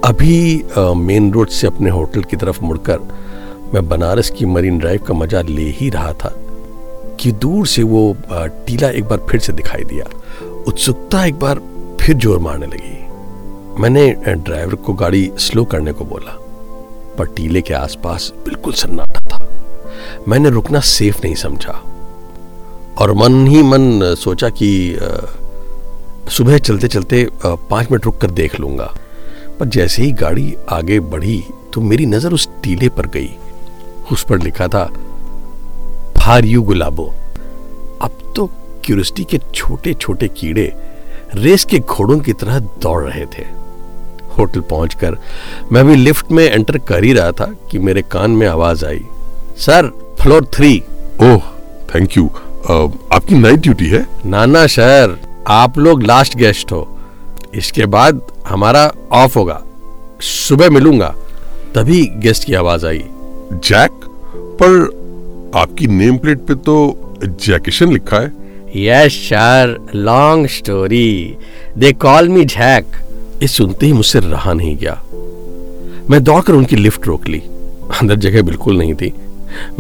अभी 0.05 0.65
मेन 0.97 1.31
रोड 1.33 1.49
से 1.49 1.67
अपने 1.67 1.91
होटल 1.91 2.23
की 2.23 2.37
तरफ़ 2.37 2.59
मुड़कर 2.63 2.99
मैं 3.75 3.87
बनारस 3.89 4.31
की 4.31 4.47
मरीन 4.47 4.79
ड्राइव 4.79 5.03
का 5.03 5.15
मज़ा 5.15 5.41
ले 5.43 5.63
ही 5.77 5.89
रहा 5.91 6.13
था 6.15 6.33
कि 7.21 7.31
दूर 7.35 7.67
से 7.67 7.83
वो 7.83 8.03
टीला 8.33 8.89
एक 8.89 9.05
बार 9.05 9.19
फिर 9.31 9.41
से 9.41 9.53
दिखाई 9.53 9.85
दिया। 9.85 10.05
उत्सुकता 10.69 11.25
एक 11.27 11.39
बार 11.39 11.61
फिर 12.01 12.17
ज़ोर 12.17 12.39
मारने 12.39 12.67
लगी। 12.67 13.81
मैंने 13.83 14.11
ड्राइवर 14.27 14.75
को 14.77 14.93
गाड़ी 14.95 15.31
स्लो 15.39 15.65
करने 15.65 15.93
को 15.93 16.05
बोला, 16.05 16.33
पर 17.19 17.33
टीले 17.37 17.63
के 17.63 17.75
आसपास 17.75 18.33
बिल्कुल 18.45 18.73
सन्नाटा 18.75 19.21
था। 19.31 19.39
मैंने 20.29 20.51
रुकना 20.51 20.81
सेफ़ 20.91 21.23
नहीं 21.25 21.35
समझा 21.45 21.73
और 23.01 23.13
मन 23.15 23.47
ही 23.47 23.63
मन 23.63 24.15
सोचा 24.19 24.49
कि 24.53 24.71
सुबह 26.31 26.59
चलते 26.59 26.89
चलते 26.89 27.27
पाँच 27.45 27.91
मिनट 27.91 28.05
रुक 28.05 28.21
कर 28.21 28.31
देख 28.33 28.61
लूँगा। 28.61 28.93
पर 29.55 29.67
जैसे 29.69 30.03
ही 30.03 30.13
गाड़ी 30.15 30.55
आगे 30.73 30.99
बढ़ी 31.03 31.43
तो 31.73 31.81
मेरी 31.81 32.07
नज़र 32.07 32.33
उस 32.33 32.49
टीले 32.63 32.89
पर 32.89 33.07
गई। 33.07 33.31
उस 34.13 34.25
पर 34.29 34.43
लिखा 34.43 34.69
था 34.69 34.85
फार 36.19 36.45
यू 36.45 36.63
गुलाबो। 36.63 37.13
अब 38.03 38.19
तो 38.37 38.47
क्यूरियोसिटी 38.85 39.25
के 39.25 39.39
छोटे 39.55 39.95
छोटे 39.95 40.29
कीड़े 40.31 40.73
रेस 41.35 41.65
के 41.65 41.79
घोड़ों 41.79 42.19
की 42.21 42.33
तरह 42.33 42.59
दौड़ 42.59 43.03
रहे 43.05 43.25
थे। 43.27 43.43
होटल 44.39 44.61
पहुंचकर 44.61 45.17
मैं 45.73 45.85
भी 45.87 45.95
लिफ्ट 45.97 46.33
में 46.33 46.45
एंटर 46.45 46.79
कर 46.79 47.05
ही 47.05 47.13
रहा 47.13 47.33
था 47.33 47.47
कि 47.71 47.79
मेरे 47.79 48.03
कान 48.03 48.31
में 48.31 48.47
आवाज़ 48.47 48.85
आई 48.85 49.05
sir 49.59 49.91
floor 50.21 50.45
three. 50.55 50.77
Oh 51.23 51.43
thank 51.95 52.17
you. 52.17 52.27
आपकी 53.13 53.35
नाइट 53.35 53.61
ड्यूटी 53.61 53.87
है? 53.87 54.07
नाना 54.27 54.67
सर। 54.67 55.19
आप 55.49 55.79
लोग 55.79 56.03
लास्ट 56.03 56.37
गेस्ट 56.37 56.73
हो। 56.73 56.89
इसके 57.57 57.87
बाद 57.87 58.21
हमारा 58.49 58.93
ऑफ़ 59.13 59.39
होगा। 59.39 59.63
सुबह 60.21 60.71
मिलूँगा 60.71 61.15
तभी 61.75 62.05
गेस्ट 62.17 62.45
की 62.45 62.55
आवाज़ 62.55 62.87
आई। 62.87 63.05
जैक 63.53 63.91
पर 64.63 65.53
आपकी 65.57 65.87
नेम 65.87 66.17
प्लेट 66.17 66.39
पे 66.39 66.55
तो 66.55 66.77
जैकेशन 67.25 67.93
लिखा 67.93 68.21
है। 68.21 68.33
Yes 68.77 69.13
sir 69.25 69.77
long 69.95 70.47
story 70.47 71.37
they 71.79 71.93
call 71.93 72.29
me 72.29 72.45
Jack 72.45 72.87
ये 73.43 73.49
सुनते 73.49 73.87
ही 73.87 73.93
मुझसे 73.93 74.21
रहा 74.21 74.53
नहीं 74.53 74.77
गया। 74.77 75.03
मैं 76.11 76.23
दौड़कर 76.25 76.53
उनकी 76.53 76.77
लिफ्ट 76.77 77.07
रोक 77.07 77.29
ली। 77.29 77.39
अंदर 78.01 78.17
जगह 78.17 78.43
बिल्कुल 78.43 78.79
नहीं 78.79 78.95
थी। 78.95 79.13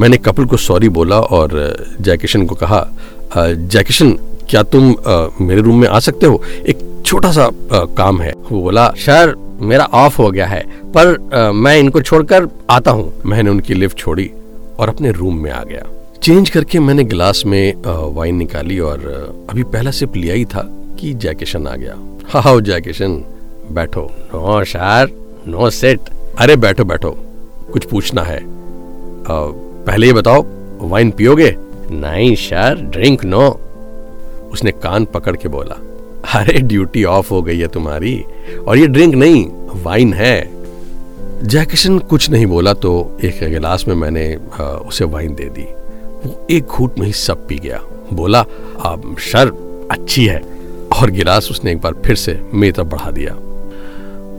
मैंने 0.00 0.16
कपिल 0.16 0.44
को 0.44 0.56
सॉरी 0.56 0.88
बोला 0.88 1.18
और 1.18 1.76
जैकिशन 2.00 2.46
को 2.46 2.54
कहा 2.54 2.86
जैकिशन 3.36 4.10
क्या 4.48 4.62
तुम 4.62 4.90
आ, 5.06 5.26
मेरे 5.40 5.60
रूम 5.60 5.80
में 5.80 5.88
आ 5.88 5.98
सकते 5.98 6.26
हो? 6.26 6.42
एक 6.68 6.78
छोटा 7.06 7.30
सा 7.32 7.44
आ, 7.44 7.84
काम 7.96 8.20
है। 8.20 8.32
वो 8.50 8.60
बोला 8.62 8.88
सर 8.98 9.34
मेरा 9.60 9.84
ऑफ़ 9.94 10.20
हो 10.22 10.30
गया 10.30 10.46
है 10.46 10.62
पर 10.92 11.16
आ, 11.34 11.52
मैं 11.52 11.76
इनको 11.78 12.00
छोड़कर 12.02 12.48
आता 12.70 12.90
हूँ। 12.90 13.12
मैंने 13.26 13.50
उनकी 13.50 13.74
लिफ्ट 13.74 13.98
छोड़ी 13.98 14.30
और 14.78 14.88
अपने 14.88 15.10
रूम 15.12 15.36
में 15.42 15.50
आ 15.50 15.62
गया। 15.62 15.84
चेंज 16.22 16.50
करके 16.50 16.78
मैंने 16.80 17.04
गिलास 17.04 17.42
में 17.46 17.74
वाइन 18.14 18.36
निकाली 18.36 18.78
और 18.80 19.00
अभी 19.50 19.62
पहला 19.62 19.90
सिप 19.90 20.16
लिया 20.16 20.34
ही 20.34 20.44
था 20.44 20.62
कि 21.00 21.12
जैकेशन 21.14 21.66
आ 21.66 21.74
गया। 21.76 21.94
हाउ 22.28 22.60
जैकेशन 22.60 23.22
बैठो। 23.70 24.08
नो 24.34 24.64
सर 24.64 25.10
नो 25.48 25.70
सेट 25.70 26.10
अरे 26.38 26.56
बैठो 26.56 26.84
बैठो। 26.84 27.10
कुछ 27.72 27.84
पूछना 27.84 28.22
है। 28.22 28.38
आ, 28.38 28.44
पहले 29.86 30.06
ये 30.06 30.12
बताओ 30.12 30.44
वाइन 30.88 31.10
पियोगे? 31.10 31.54
नहीं 31.90 32.34
सर 32.36 32.80
ड्रिंक 32.92 33.24
नो 33.24 33.48
उसने 34.52 34.70
कान 34.82 35.04
पकड़ 35.04 35.36
के 35.36 35.48
बोला 35.48 35.80
अरे 36.24 36.58
ड्यूटी 36.60 37.04
ऑफ़ 37.04 37.30
हो 37.30 37.42
गई 37.42 37.58
है 37.58 37.68
तुम्हारी। 37.68 38.24
और 38.68 38.78
ये 38.78 38.86
ड्रिंक 38.86 39.14
नहीं 39.14 39.44
वाइन 39.84 40.12
है। 40.12 40.50
जैकिशन 41.44 41.98
कुछ 41.98 42.28
नहीं 42.30 42.46
बोला 42.46 42.72
तो 42.74 43.18
एक 43.24 43.38
गिलास 43.50 43.84
में 43.88 43.94
मैंने 43.94 44.34
उसे 44.88 45.04
वाइन 45.04 45.34
दे 45.34 45.44
दी। 45.44 45.66
वो 46.24 46.46
एक 46.50 46.64
घूट 46.64 46.98
में 46.98 47.06
ही 47.06 47.12
सब 47.12 47.46
पी 47.48 47.58
गया। 47.58 47.80
बोला 48.12 48.42
शर 49.20 49.52
अच्छी 49.90 50.24
है। 50.26 50.42
और 50.92 51.10
गिलास 51.10 51.50
उसने 51.50 51.72
एक 51.72 51.80
बार 51.80 51.94
फिर 52.04 52.16
से 52.16 52.38
मेरी 52.54 52.72
तरफ़ 52.72 52.86
बढ़ा 52.86 53.10
दिया। 53.10 53.34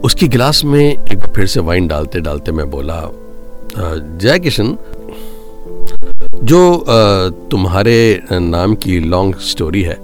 उसकी 0.04 0.28
गिलास 0.28 0.64
में 0.66 0.84
एक 0.84 1.18
बार 1.18 1.32
फिर 1.36 1.46
से 1.46 1.60
वाइन 1.60 1.88
डालते 1.88 2.22
डालते 2.22 2.52
मैं 2.52 2.70
बोला 2.72 3.02
जय 3.78 4.40
किशन 4.40 4.78
जो 6.44 6.86
तुम्हारे 7.52 8.22
नाम 8.32 8.76
की 8.76 9.00
लॉन्ग 9.00 9.36
स्टोरी 9.44 9.82
है 9.82 9.96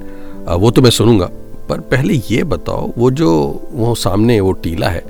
वो 0.55 0.71
तो 0.71 0.81
मैं 0.81 0.89
सुनूँगा। 0.89 1.29
पर 1.69 1.79
पहले 1.79 2.21
ये 2.31 2.43
बताओ 2.43 2.91
वो 2.97 3.11
जो 3.11 3.61
वो 3.73 3.95
सामने 3.95 4.39
वो 4.39 4.51
टीला 4.51 4.89
है 4.89 5.03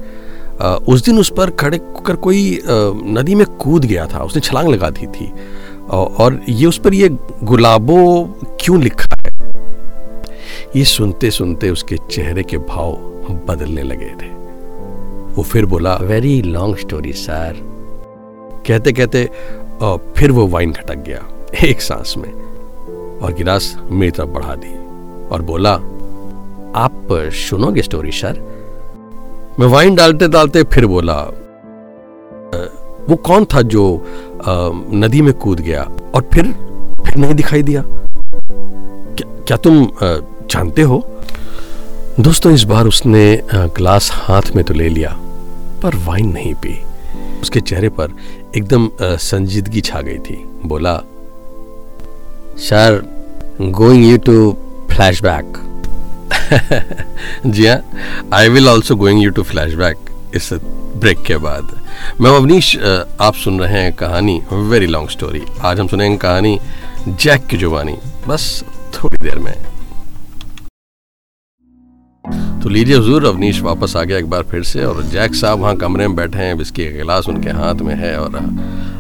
उस 0.62 1.06
दिन 1.06 1.20
उस 1.20 1.34
पर 1.38 1.50
खड़े 1.50 1.80
कर 2.06 2.16
कोई 2.16 2.62
नदी 3.06 3.36
में 3.36 3.46
कूद 3.48 3.86
गया 3.86 4.08
था 4.08 4.24
उसने 4.24 4.42
छलांग 4.42 4.68
लगा 4.68 4.90
दी 4.90 5.08
थी 5.08 5.34
और 5.90 6.42
ये 6.50 6.66
उस 6.66 6.80
पर 6.80 6.94
ये 6.94 7.10
गुलाबो 7.44 8.24
क्यों 8.62 8.82
लिखा 8.82 9.16
है? 9.22 9.52
ये 10.76 10.84
सुनते 10.84 11.32
सुनते 11.32 11.70
उसके 11.70 11.98
चेहरे 12.12 12.44
के 12.44 12.58
भाव 12.58 12.92
बदलने 13.48 13.84
लगे 13.84 14.10
थे। 14.22 14.30
वो 15.34 15.44
फिर 15.44 15.66
बोला 15.66 15.96
वेरी 15.96 16.42
लॉन्ग 16.42 16.78
स्टोरी 16.78 17.14
सर 17.14 17.58
कहते 18.68 18.92
कहते 18.92 19.30
फिर 20.18 20.32
वो 20.32 20.48
वाइन 20.48 20.74
खटक 20.74 20.96
गया 20.96 21.24
एक 21.66 21.82
सांस 21.82 22.14
में 22.18 22.32
और 23.20 23.34
गिलास 23.34 23.78
मेरी 23.92 24.12
तरफ़ 24.12 24.28
बढ़ा 24.28 24.56
दी 24.56 24.76
और 25.28 25.42
बोला 25.42 25.80
आप 26.76 27.08
सुनोगे 27.36 27.82
स्टोरी 27.82 28.12
सर 28.12 28.38
मैं 29.60 29.68
वाइन 29.68 29.96
डालते 29.96 30.28
डालते 30.28 30.64
फिर 30.64 30.86
बोला 30.86 31.16
वो 33.10 33.16
कौन 33.26 33.46
था 33.46 33.62
जो 33.62 33.84
नदी 34.94 35.22
में 35.22 35.34
कूद 35.34 35.60
गया 35.60 35.82
और 36.16 36.30
फिर 36.34 36.52
फिर 37.06 37.16
नहीं 37.16 37.34
दिखाई 37.34 37.64
दिया? 37.64 37.84
क्या, 37.84 39.28
क्या 39.48 39.58
तुम 39.58 39.88
जानते 40.02 40.82
हो? 40.82 41.00
दोस्तों 42.20 42.54
इस 42.54 42.64
बार 42.64 42.88
उसने 42.88 43.24
ग्लास 43.54 44.10
हाथ 44.14 44.56
में 44.56 44.64
तो 44.66 44.74
ले 44.74 44.90
लिया 44.90 45.16
पर 45.84 45.96
वाइन 46.06 46.32
नहीं 46.34 46.54
पी। 46.56 46.78
उसके 47.42 47.60
चेहरे 47.62 47.90
पर 47.90 48.16
एकदम 48.58 48.90
संजीदगी 49.02 49.82
छा 49.82 50.02
गई 50.02 50.18
थी। 50.20 50.44
बोला 50.66 50.96
sir 52.60 53.02
going 53.62 54.06
you 54.06 54.18
to 54.18 54.52
flashback 55.24 55.58
जी 56.54 57.66
हाँ 57.68 58.30
I 58.34 58.50
will 58.50 58.68
also 58.70 58.96
going 58.96 59.24
you 59.24 59.30
to 59.32 59.44
flashback 59.74 60.10
इस 60.36 60.50
ब्रेक 60.54 61.22
के 61.24 61.38
बाद। 61.38 61.70
मैं 62.22 62.32
अवनीश 62.32 62.76
आप 63.22 63.34
सुन 63.34 63.60
रहे 63.60 63.82
हैं 63.84 63.94
कहानी 63.94 64.42
वेरी 64.54 64.88
लॉन्ग 64.88 65.10
स्टोरी 65.10 65.42
आज 65.62 65.80
हम 65.80 65.88
सुनेंगे 65.88 66.18
कहानी 66.18 66.60
जैक 67.08 67.46
की 67.48 67.58
जुबानी। 67.58 67.98
बस 68.28 68.64
थोड़ी 68.96 69.18
देर 69.18 69.40
में। 69.40 69.54
तो 72.64 72.70
लीजिए 72.70 72.96
हजूर, 72.98 73.26
अवनीश 73.26 73.62
वापस 73.62 73.96
आ 73.98 74.04
गया 74.04 74.18
एक 74.18 74.30
बार 74.30 74.44
फिर 74.50 74.64
से 74.64 74.84
और 74.86 75.02
जैक 75.04 75.36
साहब 75.36 75.60
वहाँ 75.60 75.76
कमरे 75.78 76.08
में 76.08 76.16
बैठे 76.16 76.40
हैं 76.40 76.60
इसकी 76.62 76.86
गिलास 76.94 77.28
उनके 77.30 77.50
हाथ 77.52 77.82
में 77.82 77.94
है 77.96 78.16
और 78.20 78.36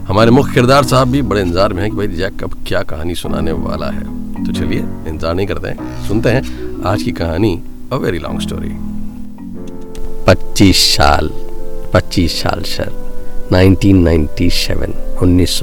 हमारे 0.07 0.31
मुख्य 0.31 0.53
किरदार 0.53 0.83
साहब 0.83 1.11
भी 1.11 1.21
बड़े 1.23 1.41
इंतज़ार 1.41 1.73
में 1.73 1.81
हैं 1.81 1.91
कि 1.91 1.97
भाई 1.97 2.07
जैक 2.07 2.39
कब 2.39 2.55
क्या 2.67 2.81
कहानी 2.83 3.15
सुनाने 3.15 3.51
वाला 3.51 3.89
है। 3.89 4.03
तो 4.45 4.53
चलिए, 4.53 4.79
इंतज़ार 4.79 5.35
नहीं 5.35 5.47
करते 5.47 5.67
हैं, 5.67 6.07
सुनते 6.07 6.29
हैं 6.29 6.41
आज 6.85 7.03
की 7.03 7.11
कहानी, 7.11 7.53
अ 7.93 7.95
वेरी 7.95 8.19
लॉन्ग 8.19 8.41
स्टोरी 8.41 8.73
पच्चीस 10.27 10.77
साल 10.95 11.29
पच्चीस 11.93 12.41
साल 12.41 12.61
सर 12.65 12.91
1997 13.53 15.21
उन्नीस 15.21 15.59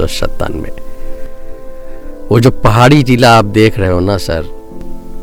वो 2.31 2.39
जो 2.39 2.51
पहाड़ी 2.63 3.03
टीला 3.03 3.37
आप 3.37 3.45
देख 3.45 3.77
रहे 3.79 3.89
हो 3.89 3.99
ना 3.99 4.17
सर, 4.19 4.43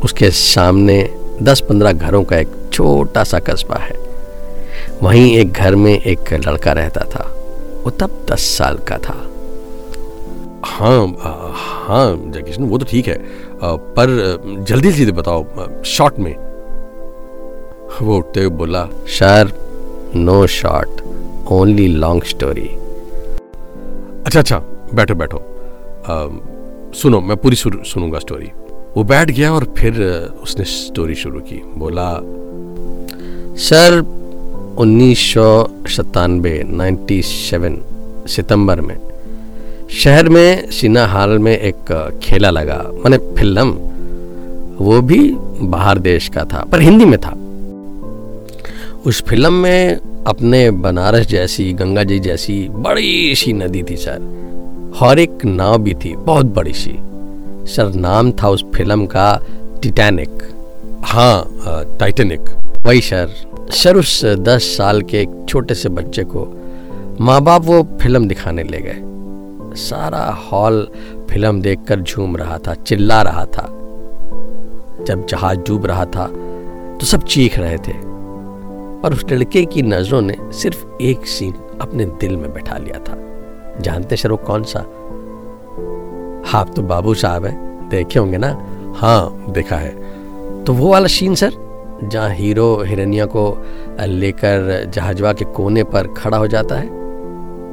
उसके 0.04 0.30
सामने 0.32 0.98
दस 1.42 1.60
पंद्रह 1.60 1.92
घरों 1.92 2.22
का 2.24 2.36
एक 2.36 2.48
छोटा 2.76 3.22
सा 3.24 3.38
कस्बा 3.40 3.76
है। 3.76 3.94
वहीं 5.02 5.36
एक 5.38 5.52
घर 5.52 5.74
में 5.74 5.92
एक 5.92 6.32
लड़का 6.46 6.72
रहता 6.72 7.04
था। 7.10 7.22
वो 7.84 7.90
तब 7.90 8.26
दस 8.30 8.42
साल 8.56 8.78
का 8.88 8.98
था। 8.98 9.14
हाँ 10.66 11.06
हाँ 11.56 12.16
जयकिशन 12.32 12.64
वो 12.64 12.78
तो 12.78 12.84
ठीक 12.84 13.06
है। 13.08 13.18
पर 13.64 14.08
जल्दी 14.68 14.90
जल्दी 14.92 15.12
बताओ 15.12 15.82
शॉर्ट 15.86 16.18
में। 16.18 16.34
वो 18.02 18.16
उठते 18.16 18.40
हुए 18.40 18.56
बोला 18.56 18.84
sir 19.08 19.52
no 20.16 20.46
short 20.46 21.02
only 21.52 21.86
long 21.88 22.24
story. 22.24 22.68
अच्छा 24.26 24.40
अच्छा 24.40 24.58
बैठो 24.94 25.14
बैठो। 25.14 25.38
आ, 26.08 26.14
सुनो 26.94 27.20
मैं 27.20 27.36
पूरी 27.36 27.56
सुनूँगा 27.56 28.18
स्टोरी। 28.18 28.50
वो 28.96 29.04
बैठ 29.04 29.30
गया 29.30 29.52
और 29.52 29.64
फिर 29.78 30.02
उसने 30.42 30.64
स्टोरी 30.64 31.14
शुरू 31.14 31.40
की। 31.40 31.62
बोला 31.76 32.10
सर 33.58 33.98
उन्नीस 34.78 35.18
सौ 35.24 35.44
सत्तानवे 35.88 36.62
नाइन्टी 36.70 37.20
सेवन, 37.22 37.76
सितंबर 38.28 38.80
में। 38.80 38.96
शहर 39.92 40.28
में 40.28 40.70
सिन्हा 40.70 41.04
हाल 41.06 41.30
में 41.38 41.52
एक 41.52 41.92
खेला 42.22 42.50
लगा, 42.50 42.76
मैंने 42.94 43.18
फ़िल्म। 43.36 43.68
वो 44.78 45.00
भी 45.02 45.18
बाहर 45.64 45.98
देश 45.98 46.28
का 46.28 46.44
था, 46.44 46.64
पर 46.72 46.80
हिंदी 46.80 47.04
में 47.04 47.18
था। 47.18 47.32
उस 49.06 49.22
फ़िल्म 49.22 49.52
में 49.52 49.96
अपने 50.26 50.70
बनारस 50.70 51.26
जैसी, 51.26 51.72
गंगा 51.72 52.02
जी 52.02 52.18
जैसी 52.18 52.58
बड़ी 52.70 53.34
सी 53.34 53.52
नदी 53.52 53.82
थी, 53.82 53.96
सर। 53.96 54.98
और 55.02 55.18
एक 55.18 55.44
नाव 55.44 55.78
भी 55.78 55.94
थी, 55.94 56.14
बहुत 56.16 56.46
बड़ी 56.46 56.72
सी। 56.72 56.96
सर, 57.74 57.92
नाम 57.94 58.32
था 58.32 58.48
उस 58.48 58.64
फ़िल्म 58.74 59.06
का 59.06 59.40
टिटैनिक 59.82 60.42
हाँ 61.04 61.50
टाइटेनिक 62.00 62.48
वही 62.86 63.00
सर 63.00 63.30
सर 63.70 63.96
उस 63.96 64.24
दस 64.24 64.62
साल 64.76 65.02
के 65.02 65.20
एक 65.20 65.46
छोटे 65.48 65.74
से 65.74 65.88
बच्चे 65.88 66.24
को 66.24 66.44
माँ 67.20 67.40
बाप 67.40 67.62
वो 67.62 67.82
फ़िल्म 68.00 68.28
दिखाने 68.28 68.62
ले 68.62 68.78
गए। 68.80 68.96
सारा 69.76 70.24
हॉल 70.24 70.88
फ़िल्म 71.30 71.60
देखकर 71.60 72.00
झूम 72.00 72.36
रहा 72.36 72.58
था, 72.58 72.74
चिल्ला 72.74 73.22
रहा 73.22 73.44
था। 73.44 73.66
जब 75.04 75.26
जहाज़ 75.26 75.58
डूब 75.58 75.86
रहा 75.86 76.04
था 76.04 76.26
तो 77.00 77.06
सब 77.06 77.22
चीख 77.22 77.58
रहे 77.58 77.76
थे। 77.76 77.98
और 79.00 79.12
उस 79.12 79.24
लड़के 79.32 79.64
की 79.64 79.82
नज़रों 79.82 80.20
ने 80.22 80.36
सिर्फ़ 80.42 81.02
एक 81.02 81.26
सीन 81.26 81.54
अपने 81.80 82.04
दिल 82.04 82.36
में 82.36 82.52
बैठा 82.52 82.76
लिया 82.76 82.98
था। 82.98 83.18
जानते 83.80 84.28
वो 84.28 84.36
कौन 84.36 84.62
सा? 84.62 84.80
आप 86.58 86.72
तो 86.76 86.82
बाबू 86.82 87.14
साहब 87.14 87.44
है। 87.44 87.88
देखे 87.88 88.18
होंगे 88.18 88.38
ना? 88.38 88.66
हाँ 88.96 89.44
देखा 89.48 89.76
है। 89.76 89.96
तो 90.64 90.72
वो 90.72 90.92
वाला 90.92 91.06
सीन, 91.06 91.34
सर? 91.34 91.65
जहाँ 92.04 92.30
हीरो 92.30 92.82
हिरनिया 92.86 93.26
को 93.36 93.44
लेकर 94.00 94.90
जहाजवा 94.94 95.32
के 95.32 95.44
कोने 95.44 95.84
पर 95.84 96.06
खड़ा 96.16 96.38
हो 96.38 96.46
जाता 96.46 96.74
है 96.74 96.94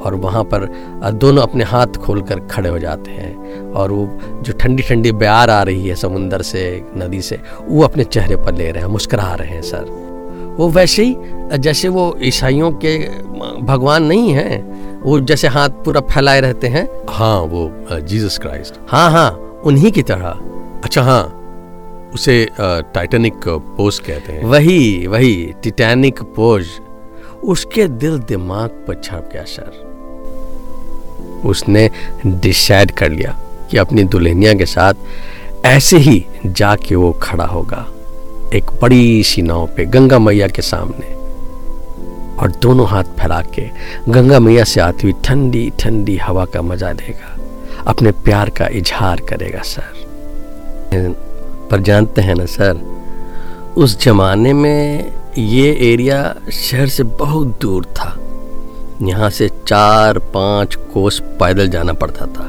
और 0.05 0.15
वहाँ 0.15 0.43
पर 0.53 0.65
दोनों 1.13 1.41
अपने 1.41 1.63
हाथ 1.63 1.97
खोलकर 2.05 2.39
खड़े 2.51 2.69
हो 2.69 2.79
जाते 2.79 3.11
हैं 3.11 3.71
और 3.71 3.91
वो 3.91 4.05
जो 4.43 4.53
ठंडी 4.53 4.83
ठंडी 4.83 5.11
ब्यार 5.11 5.49
आ 5.49 5.61
रही 5.63 5.87
है 5.87 5.95
समुंदर 5.95 6.41
से 6.41 6.63
नदी 6.97 7.21
से 7.21 7.39
वो 7.67 7.83
अपने 7.83 8.03
चेहरे 8.03 8.35
पर 8.35 8.55
ले 8.55 8.71
रहे 8.71 8.83
हैं 8.83 8.89
मुस्करा 8.89 9.33
रहे 9.33 9.49
हैं 9.49 9.61
सर। 9.61 9.85
वो 10.57 10.69
वैसे 10.69 11.03
ही 11.03 11.15
जैसे 11.59 11.87
वो 11.87 12.15
ईसाइयों 12.23 12.71
के 12.85 12.97
भगवान 13.65 14.03
नहीं 14.03 14.31
हैं 14.33 15.01
वो 15.01 15.19
जैसे 15.19 15.47
हाथ 15.47 15.69
पूरा 15.85 16.01
फैलाए 16.11 16.41
रहते 16.41 16.67
हैं। 16.67 16.87
हाँ 17.09 17.39
वो 17.53 17.69
जीसस 17.99 18.37
क्राइस्ट। 18.41 18.75
हाँ 18.89 19.09
हाँ 19.11 19.29
उन्हीं 19.65 19.91
की 19.91 20.01
तरह। 20.01 20.27
अच्छा 20.83 21.01
हाँ 21.03 21.23
उसे 22.13 22.47
टाइटैनिक 22.59 23.47
पोज 23.47 23.99
कहते 23.99 24.33
हैं। 24.33 24.43
वही 24.45 25.07
वही 25.07 25.53
टिटैनिक 25.63 26.21
पोज 26.35 26.67
उसके 27.43 27.87
दिल 27.87 28.17
दिमाग 28.19 28.69
पर 28.87 28.93
छप 28.95 29.29
गया, 29.33 29.43
सर। 29.45 29.71
उसने 31.45 31.89
डिसाइड 32.25 32.91
कर 32.91 33.09
लिया 33.11 33.37
कि 33.71 33.77
अपनी 33.77 34.03
दुल्हनिया 34.05 34.53
के 34.53 34.65
साथ 34.65 34.93
ऐसे 35.65 35.97
ही 35.97 36.25
जाके 36.45 36.95
वो 36.95 37.11
खड़ा 37.21 37.45
होगा, 37.45 37.85
एक 38.53 38.71
बड़ी 38.81 39.23
सी 39.23 39.41
नाव 39.41 39.67
पे 39.77 39.85
गंगा 39.87 40.19
मैया 40.19 40.47
के 40.47 40.61
सामने। 40.61 41.11
और 42.33 42.51
दोनों 42.61 42.87
हाथ 42.89 43.03
फैला 43.19 43.41
के 43.55 43.69
गंगा 44.09 44.39
मैया 44.39 44.63
से 44.63 44.81
आती 44.81 45.07
हुई 45.07 45.21
ठंडी 45.25 45.69
ठंडी 45.79 46.17
हवा 46.17 46.45
का 46.45 46.61
मज़ा 46.61 46.91
लेगा 46.91 47.37
अपने 47.87 48.11
प्यार 48.23 48.49
का 48.49 48.67
इजहार 48.73 49.21
करेगा, 49.29 49.61
सर। 49.65 49.91
पर 51.73 51.81
जानते 51.81 52.21
हैं 52.21 52.35
ना, 52.35 52.45
सर। 52.45 52.79
उस 53.77 53.99
जमाने 54.01 54.53
में 54.53 55.11
ये 55.37 55.93
एरिया 55.93 56.35
शहर 56.51 56.87
से 56.87 57.03
बहुत 57.03 57.59
दूर 57.61 57.85
था। 57.85 58.17
यहाँ 59.01 59.29
से 59.29 59.47
चार 59.67 60.17
पाँच 60.19 60.75
कोस 60.75 61.19
पैदल 61.19 61.67
जाना 61.67 61.93
पड़ता 61.93 62.25
था। 62.25 62.45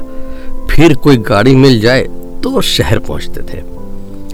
फिर 0.67 0.93
कोई 0.93 1.17
गाड़ी 1.17 1.55
मिल 1.55 1.79
जाए 1.79 2.01
तो 2.43 2.61
शहर 2.61 2.99
पहुँचते 2.99 3.41
थे। 3.41 3.63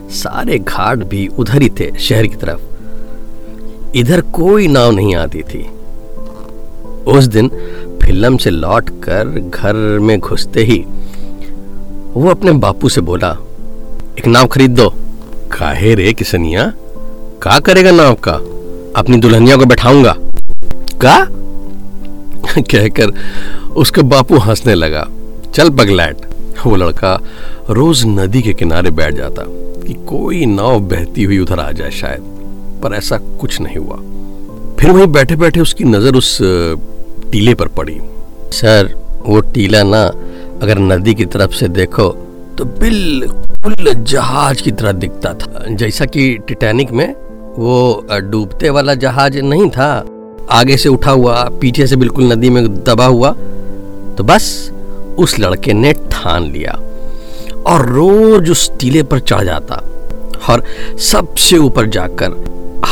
सारे 0.10 0.60
घाट 0.60 0.98
भी 0.98 1.28
उधर 1.28 1.62
ही 1.62 1.70
थे 1.70 1.92
शहर 2.00 2.28
की 2.28 2.36
तरफ़। 2.36 3.98
इधर 3.98 4.22
कोई 4.22 4.68
नाव 4.68 4.92
नहीं 4.92 5.16
आती 5.16 5.44
थी। 5.44 5.64
उस 7.08 7.24
दिन 7.26 7.50
फ़िल्म 8.02 8.38
से 8.38 8.50
लौट 8.50 8.90
कर 8.90 9.40
घर 9.50 9.74
में 10.00 10.20
घुसते 10.20 10.64
ही 10.64 10.86
वो 12.14 12.30
अपने 12.30 12.52
बापू 12.52 12.90
से 12.90 13.02
बोला 13.02 13.38
एक 14.20 14.28
नाव 14.28 14.48
खरीद 14.48 14.72
दो। 14.72 14.90
काहे 15.52 15.96
रे 15.96 16.14
किसनिया? 16.14 16.74
का 17.42 17.60
करेगा 17.60 17.92
नाव 17.92 18.14
का? 18.14 18.32
अपनी 18.96 19.18
दुल्हनिया 19.18 19.56
को 19.58 19.66
बैठाऊँगा। 19.66 20.16
का? 21.06 21.28
कहकर 22.62 23.14
उसका 23.72 24.02
बापू 24.02 24.38
हंसने 24.38 24.76
लगा। 24.76 25.08
चल 25.54 25.70
पगलैट 25.70 26.16
वो 26.66 26.76
लड़का 26.76 27.20
रोज 27.70 28.04
नदी 28.06 28.42
के 28.42 28.54
किनारे 28.54 28.92
बैठ 28.92 29.14
जाता 29.14 29.44
कि 29.88 29.94
कोई 29.94 30.46
नाव 30.46 30.80
बहती 30.80 31.24
हुई 31.24 31.40
उधर 31.40 31.60
आ 31.60 31.72
जाए 31.72 31.92
शायद 31.92 32.22
पर 32.84 32.94
ऐसा 32.94 33.18
कुछ 33.18 33.62
नहीं 33.62 33.78
हुआ। 33.78 33.96
फिर 34.80 34.92
वहीं 34.92 35.08
बैठे 35.08 35.36
बैठे 35.36 35.60
उसकी 35.60 35.84
नज़र 35.84 36.16
उस 36.16 36.38
टीले 37.32 37.54
पर 37.54 37.68
पड़ी। 37.68 38.00
सर 38.52 38.94
वो 39.26 39.40
टीला 39.40 39.84
ना 39.84 40.04
अगर 40.64 40.80
नदी 40.80 41.14
की 41.14 41.26
तरफ़ 41.26 41.52
से 41.52 41.68
देखो 41.68 42.31
तो 42.58 42.66
बिल्कुल 42.80 43.94
जहाज़ 43.94 44.62
की 44.64 44.72
तरह 44.72 44.92
दिखता 44.94 45.34
था। 45.34 45.66
जैसा 45.70 46.06
कि 46.06 46.38
टिटैनिक 46.48 46.92
में 46.92 47.14
वो 47.58 48.06
डूबते 48.22 48.70
वाला 48.70 48.94
जहाज़ 48.96 49.38
नहीं 49.40 49.70
था। 49.70 50.06
आगे 50.52 50.78
से 50.78 50.90
उठा 50.90 51.12
हुआ, 51.12 51.44
पीछे 51.62 51.88
से 51.88 51.96
बिल्कुल 51.96 52.32
नदी 52.34 52.50
में 52.50 52.66
दबा 52.84 53.06
हुआ 53.06 53.32
तो 54.18 54.24
बस 54.24 54.72
उस 55.20 55.38
लड़के 55.40 55.74
ने 55.74 55.94
ठान 56.12 56.44
लिया 56.44 56.72
और 57.68 57.86
रोज 57.90 58.50
उस 58.50 58.70
टीले 58.80 59.04
पर 59.04 59.20
चढ़ 59.20 59.44
जाता 59.46 59.76
और 60.50 60.64
सबसे 61.02 61.58
ऊपर 61.58 61.88
जाकर 61.88 62.34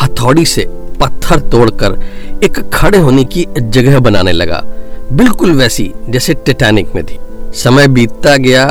हथौड़ी 0.01 0.45
से 0.45 0.65
पत्थर 1.01 1.39
तोड़कर 1.49 1.99
एक 2.43 2.59
खड़े 2.73 2.97
होने 2.97 3.23
की 3.25 3.45
जगह 3.59 3.99
बनाने 3.99 4.31
लगा। 4.31 4.63
बिल्कुल 5.13 5.51
वैसी 5.51 5.91
जैसे 6.09 6.33
टिटैनिक 6.45 6.95
में 6.95 7.03
थी। 7.05 7.19
समय 7.55 7.87
बीतता 7.87 8.35
गया 8.37 8.65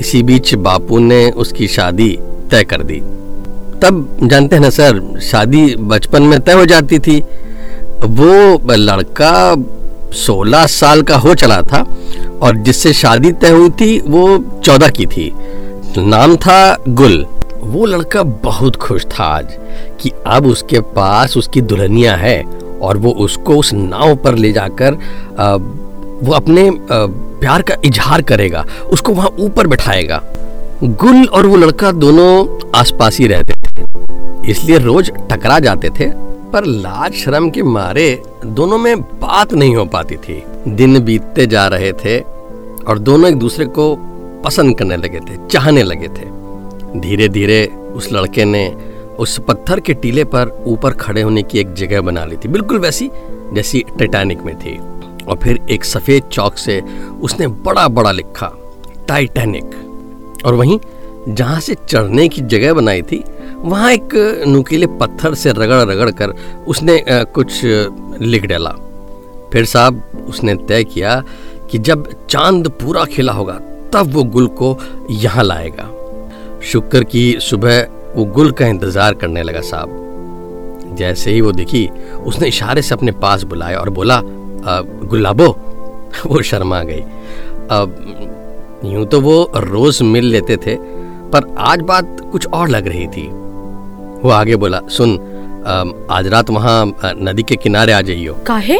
इसी 0.00 0.22
बीच 0.22 0.54
बापू 0.54 0.98
ने 0.98 1.30
उसकी 1.30 1.68
शादी 1.68 2.10
तय 2.50 2.64
कर 2.64 2.82
दी। 2.82 3.00
तब 3.82 4.18
जानते 4.22 4.56
हैं 4.56 4.62
ना 4.62 4.70
सर, 4.70 5.18
शादी 5.20 5.74
बचपन 5.76 6.22
में 6.22 6.40
तय 6.40 6.52
हो 6.52 6.64
जाती 6.66 6.98
थी। 6.98 7.20
वो 8.04 8.74
लड़का 8.74 9.54
सोलह 10.16 10.66
साल 10.66 11.02
का 11.02 11.16
हो 11.16 11.34
चला 11.34 11.60
था 11.62 11.86
और 12.42 12.56
जिससे 12.56 12.92
शादी 12.92 13.32
तय 13.32 13.50
हुई 13.50 13.70
थी, 13.70 13.98
वो 14.00 14.38
चौदह 14.64 14.88
की 14.88 15.06
थी। 15.06 15.32
नाम 15.98 16.36
था 16.36 16.76
गुल। 16.88 17.24
वो 17.62 17.86
लड़का 17.86 18.22
बहुत 18.22 18.76
खुश 18.76 19.04
था 19.04 19.24
आज 19.24 19.56
कि 20.00 20.10
अब 20.26 20.46
उसके 20.46 20.80
पास 20.80 21.36
उसकी 21.36 21.60
दुल्हनिया 21.60 22.14
है 22.16 22.42
और 22.82 22.96
वो 22.96 23.10
उसको 23.18 23.56
उस 23.56 23.72
नाव 23.74 24.14
पर 24.16 24.34
ले 24.34 24.52
जाकर 24.52 24.98
वो 26.22 26.32
अपने 26.32 26.70
प्यार 26.82 27.62
का 27.62 27.74
इजहार 27.84 28.22
करेगा, 28.22 28.64
उसको 28.92 29.12
वहाँ 29.12 29.30
ऊपर 29.40 29.66
बैठाएगा। 29.66 30.22
गुल 30.82 31.24
और 31.24 31.46
वो 31.46 31.56
लड़का 31.56 31.92
दोनों 31.92 32.68
आसपास 32.74 33.18
ही 33.18 33.26
रहते 33.26 33.54
थे। 33.54 34.50
इसलिए 34.50 34.78
रोज 34.78 35.10
टकरा 35.30 35.58
जाते 35.58 35.88
थे, 35.90 36.10
पर 36.52 36.64
लाज 36.64 37.14
शर्म 37.14 37.48
के 37.50 37.62
मारे 37.62 38.22
दोनों 38.46 38.78
में 38.78 39.00
बात 39.00 39.54
नहीं 39.54 39.74
हो 39.76 39.84
पाती 39.86 40.16
थी। 40.16 40.42
दिन 40.68 40.98
बीतते 41.04 41.46
जा 41.46 41.66
रहे 41.68 41.92
थे 41.94 42.18
और 42.18 42.98
दोनों 42.98 43.28
एक 43.28 43.36
दूसरे 43.36 43.64
को 43.68 43.94
पसंद 44.44 44.78
करने 44.78 44.96
लगे 44.96 45.18
थे, 45.20 45.36
चाहने 45.46 45.82
लगे 45.82 46.08
थे। 46.08 46.28
धीरे 47.00 47.28
धीरे 47.28 47.64
उस 47.94 48.08
लड़के 48.12 48.44
ने 48.44 48.66
उस 49.18 49.38
पत्थर 49.48 49.80
के 49.80 49.94
टीले 49.94 50.24
पर 50.24 50.62
ऊपर 50.66 50.92
खड़े 50.92 51.22
होने 51.22 51.42
की 51.42 51.58
एक 51.58 51.74
जगह 51.74 52.00
बना 52.00 52.24
ली 52.24 52.36
थी, 52.36 52.48
बिल्कुल 52.48 52.78
वैसी 52.78 53.10
जैसी 53.54 53.84
टाइटैनिक 53.98 54.42
में 54.42 54.54
थी। 54.56 54.78
और 55.22 55.38
फिर 55.42 55.60
एक 55.70 55.84
सफ़ेद 55.84 56.22
चौक 56.32 56.56
से 56.58 56.80
उसने 57.22 57.46
बड़ा 57.46 57.86
बड़ा 57.88 58.12
लिखा, 58.12 58.52
टाइटैनिक। 59.08 60.42
और 60.46 60.54
वहीं 60.54 60.78
जहाँ 61.28 61.60
से 61.60 61.74
चढ़ने 61.88 62.28
की 62.28 62.42
जगह 62.42 62.74
बनाई 62.74 63.02
थी, 63.02 63.22
वहाँ 63.56 63.90
एक 63.92 64.14
नुकीले 64.48 64.86
पत्थर 65.00 65.34
से 65.34 65.52
रगड़ 65.52 65.80
रगड़ 65.84 66.10
कर 66.10 66.34
उसने 66.68 67.02
कुछ 67.08 67.60
लिख 67.64 68.46
डाला। 68.46 68.70
फिर 69.52 69.64
साहब 69.64 70.26
उसने 70.28 70.54
तय 70.58 70.84
किया 70.84 71.22
कि 71.70 71.78
जब 71.78 72.08
चाँद 72.26 72.68
पूरा 72.82 73.04
खिला 73.04 73.32
होगा, 73.32 73.58
तब 73.92 74.12
वो 74.12 74.24
गुल 74.24 74.46
को 74.60 74.76
यहाँ 75.10 75.44
लाएगा। 75.44 75.90
शुक्र 76.62 77.04
की 77.04 77.36
सुबह 77.40 77.80
वो 78.16 78.24
गुल 78.26 78.50
का 78.52 78.66
इंतज़ार 78.66 79.14
करने 79.14 79.42
लगा 79.42 79.60
साहब। 79.60 80.94
जैसे 80.98 81.30
ही 81.30 81.40
वो 81.40 81.52
दिखी, 81.52 81.88
उसने 82.26 82.48
इशारे 82.48 82.82
से 82.82 82.94
अपने 82.94 83.12
पास 83.12 83.42
बुलाया 83.42 83.78
और 83.78 83.90
बोला 83.90 84.20
गुलाबो 85.06 85.46
वो 86.26 86.42
शर्मा 86.42 86.82
गई। 86.82 87.00
अब 87.72 88.82
यूँ 88.84 89.04
तो 89.06 89.20
वो 89.20 89.42
रोज 89.56 90.00
मिल 90.04 90.24
लेते 90.26 90.56
थे 90.56 90.76
पर 91.32 91.54
आज 91.60 91.80
बात 91.82 92.16
कुछ 92.32 92.46
और 92.48 92.68
लग 92.68 92.86
रही 92.88 93.06
थी। 93.08 93.26
वो 94.22 94.30
आगे 94.32 94.56
बोला 94.56 94.80
सुन 94.88 95.18
आज 96.10 96.26
रात 96.26 96.50
वहाँ 96.50 96.84
नदी 96.96 97.42
के 97.42 97.56
किनारे 97.56 97.92
आ 97.92 98.00
जाइयो। 98.02 98.34
काहे? 98.46 98.78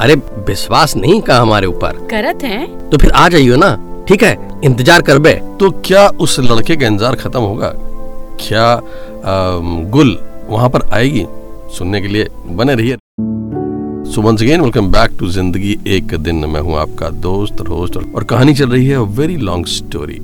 अरे 0.00 0.14
विश्वास 0.46 0.96
नहीं 0.96 1.20
का 1.20 1.38
हमारे 1.38 1.66
ऊपर। 1.66 2.06
करत 2.10 2.42
हैं। 2.44 2.90
तो 2.90 2.98
फिर 2.98 3.10
आ 3.12 3.28
जाइयो 3.28 3.56
ना 3.56 3.76
ठीक 4.08 4.22
है? 4.22 4.38
इंतज़ार 4.64 5.02
कर 5.02 5.18
बे 5.18 5.32
तो 5.60 5.70
क्या 5.84 6.06
उस 6.20 6.38
लड़के 6.40 6.76
का 6.76 6.86
इंतज़ार 6.86 7.16
खत्म 7.16 7.40
होगा? 7.40 7.72
क्या 8.40 8.64
आ, 8.64 8.80
गुल 9.90 10.18
वहाँ 10.48 10.68
पर 10.68 10.88
आएगी? 10.92 11.26
सुनने 11.70 12.00
के 12.00 12.08
लिए 12.08 12.28
बने 12.50 12.74
रहिए। 12.74 12.96
So 14.10 14.22
once 14.22 14.42
again 14.42 14.60
welcome 14.60 14.86
back 14.92 15.10
to 15.18 15.28
ज़िंदगी 15.30 15.76
एक 15.86 16.14
दिन 16.18 16.36
मैं 16.50 16.60
हूँ 16.60 16.76
आपका 16.78 17.08
दोस्त 17.24 17.60
होस्ट 17.68 17.96
और 17.96 18.24
कहानी 18.30 18.54
चल 18.54 18.70
रही 18.70 18.86
है 18.86 18.98
वेरी 19.18 19.36
लॉन्ग 19.38 19.66
स्टोरी 19.66 20.18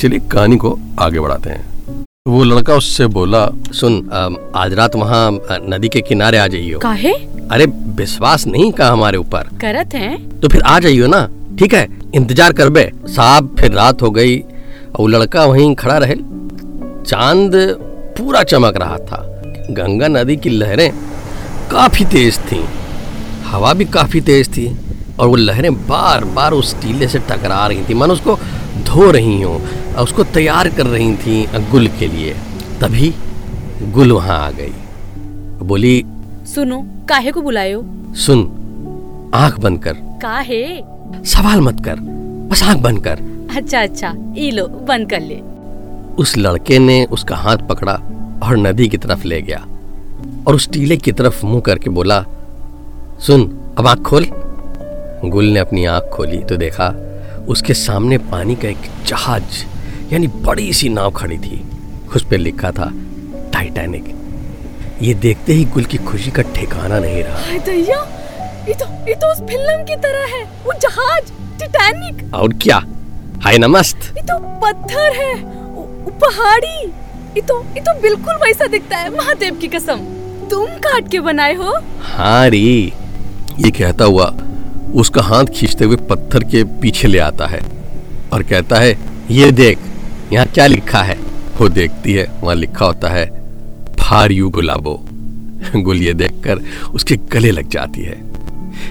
चलिए 0.00 0.18
कहानी 0.32 0.56
को 0.56 0.70
आगे 1.00 1.20
बढ़ाते 1.20 1.50
हैं। 1.50 2.04
वो 2.28 2.42
लड़का 2.44 2.74
उससे 2.76 3.06
बोला 3.08 3.44
सुन 3.72 4.50
आज 4.56 4.72
रात 4.74 4.96
वहाँ 4.96 5.30
नदी 5.68 5.88
के 5.88 6.00
किनारे 6.00 6.38
आ 6.38 6.46
जाइयो। 6.46 6.78
काहे? 6.78 7.12
अरे 7.50 7.66
विश्वास 7.96 8.46
नहीं 8.46 8.70
का 8.72 8.88
हमारे 8.88 9.18
ऊपर। 9.18 9.50
करत 9.60 9.94
है? 9.94 10.16
तो 10.40 10.48
फिर 10.48 10.62
आ 10.62 10.78
जाइयो 10.80 11.06
ना 11.06 11.22
ठीक 11.58 11.74
है? 11.74 11.86
इंतज़ार 12.14 12.52
कर 12.52 12.68
बे। 12.70 12.90
साहब 13.08 13.54
फिर 13.60 13.72
रात 13.72 14.02
हो 14.02 14.10
गई 14.10 14.38
और 14.38 15.08
लड़का 15.10 15.44
वहीं 15.44 15.74
खड़ा 15.76 15.98
रहे। 15.98 16.16
चाँद 17.04 17.52
पूरा 18.18 18.42
चमक 18.44 18.76
रहा 18.78 18.98
था। 19.00 19.24
गंगा 19.72 20.08
नदी 20.10 20.36
की 20.36 20.50
लहरें 20.50 20.90
काफ़ी 21.70 22.04
तेज 22.08 22.38
थी। 22.42 22.62
हवा 23.50 23.72
भी 23.74 23.84
काफ़ी 23.94 24.20
तेज 24.20 24.48
थी 24.48 24.66
और 25.18 25.28
वो 25.28 25.36
लहरें 25.36 25.74
बार 25.86 26.24
बार 26.34 26.52
उस 26.52 26.74
टीले 26.82 27.08
से 27.08 27.18
टकरा 27.30 27.66
रही 27.66 27.82
थी। 27.88 27.94
मन 27.94 28.10
उसको 28.10 28.36
धो 28.86 29.10
रही 29.10 29.40
हूँ 29.42 29.56
उसको 30.02 30.24
तैयार 30.34 30.68
कर 30.68 30.86
रही 30.86 31.14
थी 31.16 31.42
गुल 31.70 31.88
के 31.98 32.06
लिए। 32.06 32.34
तभी 32.80 33.12
गुल 33.92 34.12
वहाँ 34.12 34.38
आ 34.38 34.50
गई। 34.50 34.72
बोली 35.66 36.04
सुनो 36.46 36.80
काहे 37.08 37.30
को 37.32 37.42
बुलाए 37.42 37.72
हो? 37.72 37.84
सुन 38.16 38.40
आँख 39.34 39.58
बंद 39.60 39.82
कर। 39.82 39.92
काहे? 40.22 40.64
सवाल 41.24 41.60
मत 41.60 41.84
कर 41.84 42.00
बस 42.50 42.62
आँख 42.62 42.78
बंद 42.78 43.04
कर। 43.04 43.28
अच्छा 43.56 43.80
अच्छा 43.82 44.14
ई 44.38 44.50
लो 44.50 44.66
बंद 44.88 45.10
कर 45.10 45.20
ले। 45.20 45.40
उस 46.18 46.36
लड़के 46.38 46.78
ने 46.78 47.04
उसका 47.12 47.36
हाथ 47.36 47.68
पकड़ा 47.68 47.92
और 48.42 48.56
नदी 48.58 48.88
की 48.88 48.98
तरफ़ 48.98 49.26
ले 49.26 49.40
गया 49.42 49.64
और 50.46 50.54
उस 50.54 50.68
टीले 50.72 50.96
की 50.96 51.12
तरफ़ 51.12 51.44
मुँह 51.46 51.60
करके 51.60 51.90
बोला 51.90 52.24
सुन 53.26 53.42
अब 53.78 53.86
आँख 53.86 54.00
खोल। 54.00 54.26
गुल 55.24 55.44
ने 55.44 55.60
अपनी 55.60 55.84
आँख 55.84 56.04
खोली 56.12 56.38
तो 56.42 56.56
देखा 56.56 56.86
उसके 57.48 57.74
सामने 57.74 58.18
पानी 58.18 58.54
का 58.56 58.68
एक 58.68 58.86
जहाज़ 59.06 59.64
यानी 60.12 60.26
बड़ी 60.46 60.72
सी 60.72 60.88
नाव 60.88 61.10
खड़ी 61.10 61.36
थी। 61.38 61.60
उस 62.16 62.24
पर 62.30 62.38
लिखा 62.38 62.70
था 62.70 62.88
टाइटैनिक। 63.52 64.04
ये 65.02 65.14
देखते 65.14 65.52
ही 65.52 65.64
गुल 65.64 65.84
की 65.84 65.98
खुशी 65.98 66.30
का 66.30 66.42
ठिकाना 66.54 66.98
नहीं 66.98 67.22
रहा। 67.24 67.58
दैया 67.58 67.98
ये 68.68 68.74
तो 68.74 68.86
ये 69.08 69.14
तो 69.14 69.32
उस 69.32 69.40
फ़िल्म 69.40 69.84
की 69.84 69.96
तरह 69.96 70.36
है 70.36 70.42
वो 70.64 70.72
जहाज़ 70.82 71.32
टाइटैनिक। 71.60 72.34
और 72.34 72.52
क्या? 72.62 72.82
हाय 73.44 73.58
नमस्त। 73.58 74.12
ये 74.16 74.22
तो 74.22 74.38
पत्थर 74.62 75.12
है 75.16 75.34
पहाड़ी 76.20 76.78
ये 77.36 77.40
तो 77.40 77.60
ये 77.66 77.80
तो 77.80 78.00
बिल्कुल 78.00 78.34
वैसा 78.36 78.66
दिखता 78.68 78.96
है 78.96 79.14
महादेव 79.16 79.58
की 79.60 79.68
कसम। 79.68 80.06
तुम 80.50 80.66
काट 80.78 81.10
के 81.10 81.20
बनाए 81.20 81.54
हो? 81.54 81.78
हाँ 82.02 82.48
री। 82.48 82.92
ये 83.60 83.70
कहता 83.70 84.04
हुआ 84.04 84.26
उसका 84.94 85.22
हाथ 85.22 85.44
खींचते 85.54 85.84
हुए 85.84 85.96
पत्थर 86.10 86.44
के 86.44 86.62
पीछे 86.80 87.08
ले 87.08 87.18
आता 87.18 87.46
है 87.46 87.60
और 88.32 88.42
कहता 88.42 88.76
है, 88.76 88.96
ये 89.30 89.50
देख, 89.52 89.78
यहाँ 90.32 90.46
क्या 90.46 90.66
लिखा 90.66 91.02
है? 91.02 91.18
वो 91.60 91.68
देखती 91.68 92.12
है, 92.12 92.26
वहाँ 92.42 92.54
लिखा 92.54 92.84
होता 92.84 93.08
है 93.08 93.26
फार 93.98 94.32
यू 94.32 94.48
गुलाबो। 94.50 95.00
गुल 95.76 95.96
ये 95.96 96.14
देखकर 96.14 96.60
उसके 96.94 97.16
गले 97.32 97.50
लग 97.50 97.68
जाती 97.68 98.02
है। 98.02 98.18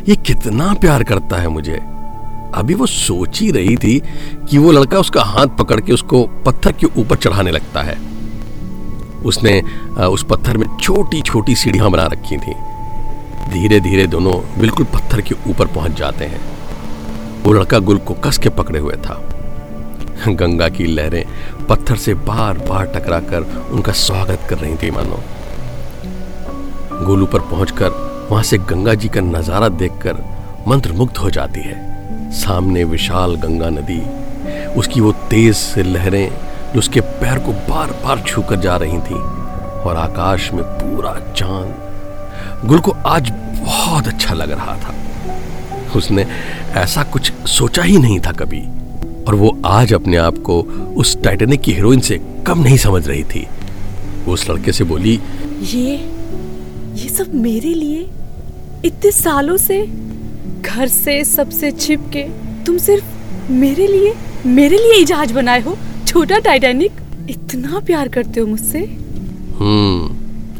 ये 0.10 0.16
कितना 0.18 0.74
प्यार 0.74 1.04
करता 1.04 1.38
है 1.38 1.48
मुझे। 1.48 1.80
अभी 2.56 2.74
वो 2.74 2.86
सोच 2.86 3.40
ही 3.42 3.50
रही 3.52 3.76
थी 3.78 4.02
कि 4.50 4.58
वो 4.58 4.72
लड़का 4.72 5.00
उसका 5.00 5.24
हाथ 5.24 5.58
पकड़ 5.60 5.80
के 5.82 5.94
उसको 5.94 6.24
पत्थर 6.46 6.72
के 6.72 6.88
ऊपर 6.98 7.16
चढ़ाने 7.16 7.52
लगता 7.52 7.82
है। 7.82 7.98
उसने 9.26 9.62
उस 10.06 10.26
पत्थर 10.30 10.58
में 10.58 10.68
छोटी 10.78 11.22
छोटी 11.22 11.56
सीढ़ियाँ 11.56 11.92
बना 11.92 12.06
रखी 12.06 12.38
थी। 12.38 12.54
धीरे 13.50 13.80
धीरे 13.80 14.06
दोनों 14.08 14.34
बिल्कुल 14.60 14.86
पत्थर 14.86 15.22
के 15.22 15.36
ऊपर 15.50 15.68
पहुँच 15.68 15.92
जाते 15.92 16.26
हैं। 16.26 16.42
वो 17.44 17.54
लड़का 17.54 17.80
गुल 17.80 17.98
को 18.00 18.14
कस 18.26 18.38
के 18.38 18.50
पकड़े 18.52 18.80
हुए 18.80 18.96
था। 19.00 19.22
गंगा 20.30 20.68
की 20.70 20.86
लहरें 20.86 21.24
पत्थर 21.70 21.96
से 21.96 22.14
बार 22.14 22.58
बार 22.60 22.86
टकरा 22.96 23.20
कर 23.22 23.46
उनका 23.72 23.92
स्वागत 23.94 24.48
कर 24.50 24.58
रही 24.58 24.76
थी, 24.76 24.92
मानो। 24.92 25.20
गुल 27.06 27.24
ऊपर 27.24 27.40
पहुंचकर 27.42 27.90
वहाँ 28.32 28.44
से 28.44 28.58
गंगा 28.60 28.94
जी 28.94 29.10
का 29.10 29.22
नज़ारा 29.22 29.70
देखकर 29.70 30.24
मंत्र 30.68 30.94
मुग्ध 30.94 31.18
हो 31.18 31.30
जाती 31.30 31.62
है। 31.62 32.32
सामने 32.36 32.84
विशाल 32.86 33.36
गंगा 33.38 33.70
नदी, 33.72 34.02
उसकी 34.76 35.02
वो 35.02 35.12
तेज 35.30 35.56
से 35.56 35.84
लहरें 35.84 36.30
जो 36.74 36.80
उसके 36.80 37.02
पैर 37.02 37.40
को 37.40 37.52
बार 37.70 37.92
बार 38.04 38.24
छूकर 38.28 38.60
जा 38.62 38.76
रही 38.78 38.98
थी, 39.00 39.20
और 39.80 39.96
आकाश 39.98 40.52
में 40.54 40.64
पूरा 40.64 41.14
चाँद। 41.32 42.68
गुल 42.68 42.80
को 42.80 42.92
आज 43.08 43.32
बहुत 43.90 44.08
अच्छा 44.08 44.34
लग 44.34 44.52
रहा 44.52 44.76
था। 44.78 44.96
उसने 45.98 46.26
ऐसा 46.78 47.04
कुछ 47.04 47.32
सोचा 47.50 47.84
ही 47.84 47.98
नहीं 47.98 48.20
था 48.20 48.32
कभी 48.40 48.62
और 49.28 49.36
वो 49.36 49.50
आज 49.66 49.94
अपने 49.94 50.18
आप 50.18 50.38
को 50.46 50.62
उस 51.02 51.16
टाइटेनिक 51.24 51.62
की 51.62 51.74
हीरोइन 51.74 52.00
से 52.00 52.18
कम 52.48 52.60
नहीं 52.60 52.78
समझ 52.78 53.08
रही 53.08 53.24
थी। 53.24 53.46
वो 54.26 54.34
उस 54.34 54.50
लड़के 54.50 54.72
से 54.72 54.84
बोली 54.84 55.20
ये 55.74 55.96
ये 56.96 57.10
सब 57.10 57.34
मेरे 57.36 57.74
लिए? 57.74 58.08
इतने 58.86 59.12
सालों 59.12 59.58
से 59.58 59.82
घर 60.62 60.88
से 60.88 61.24
सबसे 61.26 61.72
छिप 61.72 62.10
के 62.14 62.24
तुम 62.66 62.78
सिर्फ़ 62.78 63.52
मेरे 63.52 63.88
लिए 63.88 64.14
मेरे 64.46 64.78
लिए 64.78 65.04
जहाज़ 65.06 65.34
बनाए 65.34 65.62
हो? 65.62 65.78
छोटा 66.08 66.40
टाइटैनिक 66.40 67.02
इतना 67.30 67.80
प्यार 67.80 68.08
करते 68.08 68.40
हो 68.40 68.48
मुझसे? 68.48 68.80
हम्म 69.60 70.18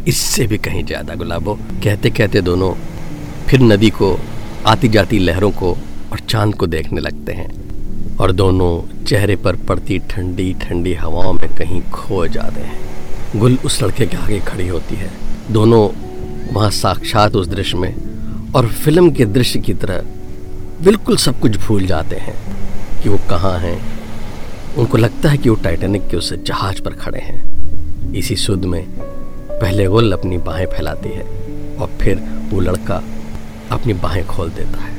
इससे 0.08 0.46
भी 0.48 0.58
कहीं 0.58 0.84
ज़्यादा 0.86 1.16
गुलाबो। 1.16 1.54
कहते 1.84 2.10
कहते 2.10 2.42
दोनों 2.42 2.74
फिर 3.50 3.60
नदी 3.60 3.90
को 3.90 4.20
आती 4.66 4.88
जाती 4.88 5.20
लहरों 5.20 5.52
को 5.52 5.78
और 6.12 6.20
चाँद 6.20 6.56
को 6.56 6.68
देखने 6.68 7.02
लगते 7.02 7.34
हैं। 7.34 7.70
और 8.18 8.32
दोनों 8.32 9.04
चेहरे 9.04 9.36
पर 9.36 9.56
पड़ती 9.56 10.00
ठंडी 10.00 10.54
ठंडी 10.54 10.94
हवाओं 10.94 11.34
में 11.34 11.56
कहीं 11.56 11.82
खो 11.82 12.28
जाते 12.28 12.62
हैं। 12.62 12.80
गुल 13.36 13.58
उस 13.66 13.84
लड़के 13.84 14.06
के 14.06 14.18
आगे 14.18 14.40
खड़ी 14.40 14.68
होती 14.68 14.96
है। 14.96 15.12
दोनों 15.52 15.90
वहाँ 16.54 16.70
साक्षात 16.70 17.36
उस 17.36 17.48
दृश्य 17.48 17.78
में 17.78 17.96
और 18.56 18.68
फ़िल्म 18.68 19.12
के 19.12 19.26
दृश्य 19.26 19.60
की 19.60 19.74
तरह 19.74 20.02
बिल्कुल 20.84 21.18
सब 21.18 21.40
कुछ 21.40 21.58
भूल 21.58 21.86
जाते 21.86 22.16
हैं 22.16 22.36
कि 23.04 23.10
वो 23.10 23.18
कहाँ 23.18 23.60
हैं। 23.60 23.82
उनको 24.78 24.98
लगता 24.98 25.30
है 25.30 25.38
कि 25.38 25.50
वो 25.50 25.56
टाइटैनिक 25.56 26.08
के 26.08 26.18
उस 26.18 26.34
जहाज़ 26.34 26.82
पर 26.82 26.92
खड़े 26.92 27.20
हैं। 27.20 27.44
इसी 28.14 28.36
सुध 28.36 28.66
में 28.66 28.86
पहले 29.52 29.86
गुल 29.86 30.12
अपनी 30.12 30.38
बाहें 30.38 30.66
फैलाती 30.66 31.10
है 31.10 31.24
और 31.76 31.90
फिर 32.02 32.16
वो 32.50 32.60
लड़का 32.60 33.04
अपनी 33.72 33.94
बाहें 33.94 34.26
खोल 34.28 34.50
देता 34.50 34.84
है। 34.84 34.98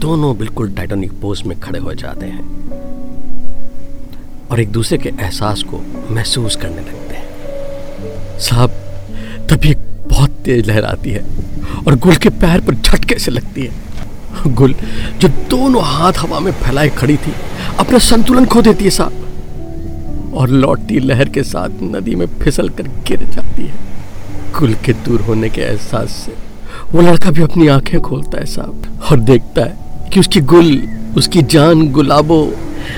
दोनों 0.00 0.36
बिल्कुल 0.38 0.70
टाइटैनिक 0.70 1.12
पोज 1.12 1.42
में 1.42 1.60
खड़े 1.60 1.78
हो 1.78 1.94
जाते 1.94 2.26
हैं। 2.26 2.44
और 4.50 4.60
एक 4.60 4.72
दूसरे 4.72 4.98
के 4.98 5.08
एहसास 5.08 5.62
को 5.62 5.80
महसूस 6.10 6.56
करने 6.56 6.76
लगते 6.76 7.14
हैं। 7.14 8.38
साहब 8.38 8.70
तभी 9.50 9.70
एक 9.70 9.78
बहुत 10.08 10.30
तेज 10.30 10.68
लहर 10.68 10.84
आती 10.84 11.10
है 11.10 11.24
और 11.86 11.96
गुल 11.96 12.16
के 12.16 12.28
पैर 12.28 12.60
पर 12.60 12.74
झटके 12.74 13.18
से 13.18 13.30
लगती 13.30 13.62
है। 13.62 14.54
गुल, 14.54 14.74
जो 15.18 15.28
दोनों 15.28 15.82
हाथ 15.84 16.12
हवा 16.18 16.40
में 16.40 16.52
फैलाए 16.52 16.88
खड़ी 16.88 17.16
थी, 17.16 17.32
अपना 17.78 17.98
संतुलन 17.98 18.46
खो 18.46 18.62
देती 18.62 18.84
है 18.84 18.90
साहब। 18.90 20.32
और 20.34 20.48
लौटती 20.48 20.98
लहर 20.98 21.28
के 21.28 21.42
साथ 21.42 21.82
नदी 21.82 22.14
में 22.14 22.26
फिसल 22.26 22.68
कर 22.68 22.82
गिर 22.82 23.24
जाती 23.24 23.62
है। 23.62 23.74
गुल 24.58 24.74
के 24.74 24.92
दूर 24.92 25.20
होने 25.20 25.50
के 25.50 25.60
एहसास 25.60 26.10
से 26.10 26.45
वो 26.92 27.00
लड़का 27.02 27.30
भी 27.30 27.42
अपनी 27.42 27.68
आँखें 27.68 28.00
खोलता 28.00 28.38
है 28.38 28.46
साहब 28.46 29.00
और 29.10 29.20
देखता 29.20 29.62
है 29.62 29.76
कि 30.12 30.20
उसकी 30.20 30.40
गुल, 30.40 30.88
उसकी 31.16 31.42
जान 31.42 31.88
गुलाबो 31.88 32.52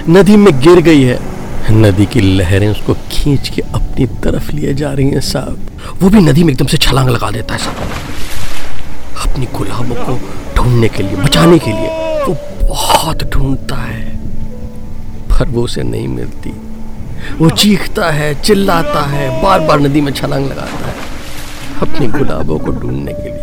नदी 0.09 0.37
में 0.37 0.61
गिर 0.61 0.81
गई 0.81 1.03
है। 1.03 1.19
नदी 1.71 2.07
की 2.07 2.21
लहरें 2.21 2.69
उसको 2.69 2.95
खींच 2.95 3.49
के 3.49 3.63
अपनी 3.63 4.07
तरफ़ 4.07 4.53
लिए 4.53 4.75
जा 4.75 4.93
रही 4.93 5.11
हैं 5.11 5.21
साहब। 5.21 5.59
वो 6.03 6.11
भी 6.11 6.21
नदी 6.21 6.45
में 6.45 6.53
एकदम 6.53 6.67
से 6.67 6.77
छलांग 6.77 7.09
लगा 7.09 7.31
देता 7.31 7.55
है 7.55 7.61
साहब। 7.61 7.77
अपनी 9.29 9.47
गुलाबों 9.47 9.95
को 9.95 10.21
ढूँढने 10.57 10.89
के 10.89 11.03
लिए, 11.03 11.17
बचाने 11.17 11.59
के 11.59 11.71
लिए 11.71 11.89
वो 12.25 12.37
बहुत 12.69 13.31
ढूंढता 13.31 13.77
है। 13.77 14.19
पर 15.31 15.49
वो 15.49 15.63
उसे 15.63 15.83
नहीं 15.83 16.09
मिलती। 16.09 16.53
वो 17.39 17.51
चीखता 17.51 18.11
है, 18.11 18.43
चिल्लाता 18.43 19.07
है 19.07 19.43
बार 19.43 19.61
बार 19.61 19.81
नदी 19.81 20.01
में 20.01 20.13
छलांग 20.13 20.47
लगाता 20.47 20.87
है। 20.87 20.95
अपनी 21.83 22.07
गुलाबों 22.07 22.59
को 22.59 22.71
ढूँढने 22.71 23.13
के 23.13 23.23
लिए। 23.23 23.38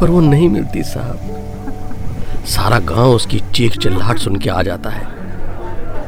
पर 0.00 0.10
वो 0.10 0.20
नहीं 0.20 0.48
मिलती 0.48 0.82
साहब। 0.82 2.44
सारा 2.46 2.78
गाँव 2.78 3.10
उसकी 3.10 3.40
चीख 3.54 3.76
चिल्लाहट 3.78 4.18
सुन 4.18 4.36
के 4.36 4.50
आ 4.50 4.62
जाता 4.62 4.90
है। 4.90 5.06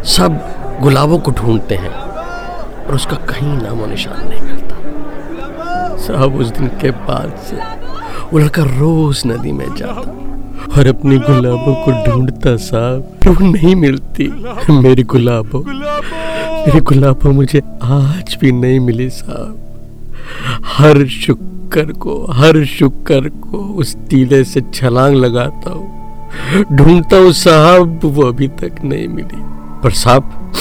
सब 0.05 0.41
गुलाबों 0.81 1.19
को 1.19 1.31
ढूंढते 1.31 1.75
हैं 1.75 1.91
और 2.87 2.95
उसका 2.95 3.17
कहीं 3.17 3.49
नामो 3.49 3.87
निशान 3.87 4.29
नहीं 4.29 4.41
मिलता। 4.41 4.77
साहब, 5.97 6.37
उस 6.37 6.49
दिन 6.49 6.67
के 6.67 6.91
बाद 6.91 7.37
से 7.51 7.57
वो 8.33 8.39
लड़का 8.39 8.63
रोज 8.63 9.23
नदी 9.27 9.53
में 9.53 9.75
जाता। 9.75 10.19
और 10.73 10.87
अपनी 10.87 11.19
गुलाबों 11.19 11.75
को 11.75 12.11
ढूंढता 12.11 12.57
साहब, 12.57 13.01
पर 13.01 13.31
वो 13.31 13.51
नहीं 13.51 13.77
मिलती। 13.77 14.29
मेरी 14.71 15.03
गुलाबों 15.03 15.63
मेरी 16.67 16.81
गुलाबों 16.81 17.33
मुझे 17.33 17.59
आज 17.83 18.37
भी 18.41 18.53
नहीं 18.53 18.81
मिली 18.81 19.11
साहब। 19.11 19.59
हर 20.67 21.05
शुक्र 21.73 21.93
को, 21.93 22.15
हर 22.31 22.65
शुक्र 22.65 23.29
को 23.29 23.59
उस 23.75 23.95
टीले 24.09 24.43
से 24.45 24.61
छलांग 24.75 25.15
लगाता 25.17 25.71
हूँ। 25.71 26.65
ढूंढता 26.73 27.17
हूँ 27.17 27.33
साहब, 27.33 28.01
वो 28.05 28.23
अभी 28.23 28.49
तक 28.49 28.83
नहीं 28.85 29.07
मिली। 29.09 29.39
पर 29.83 29.91
साहब 29.91 30.53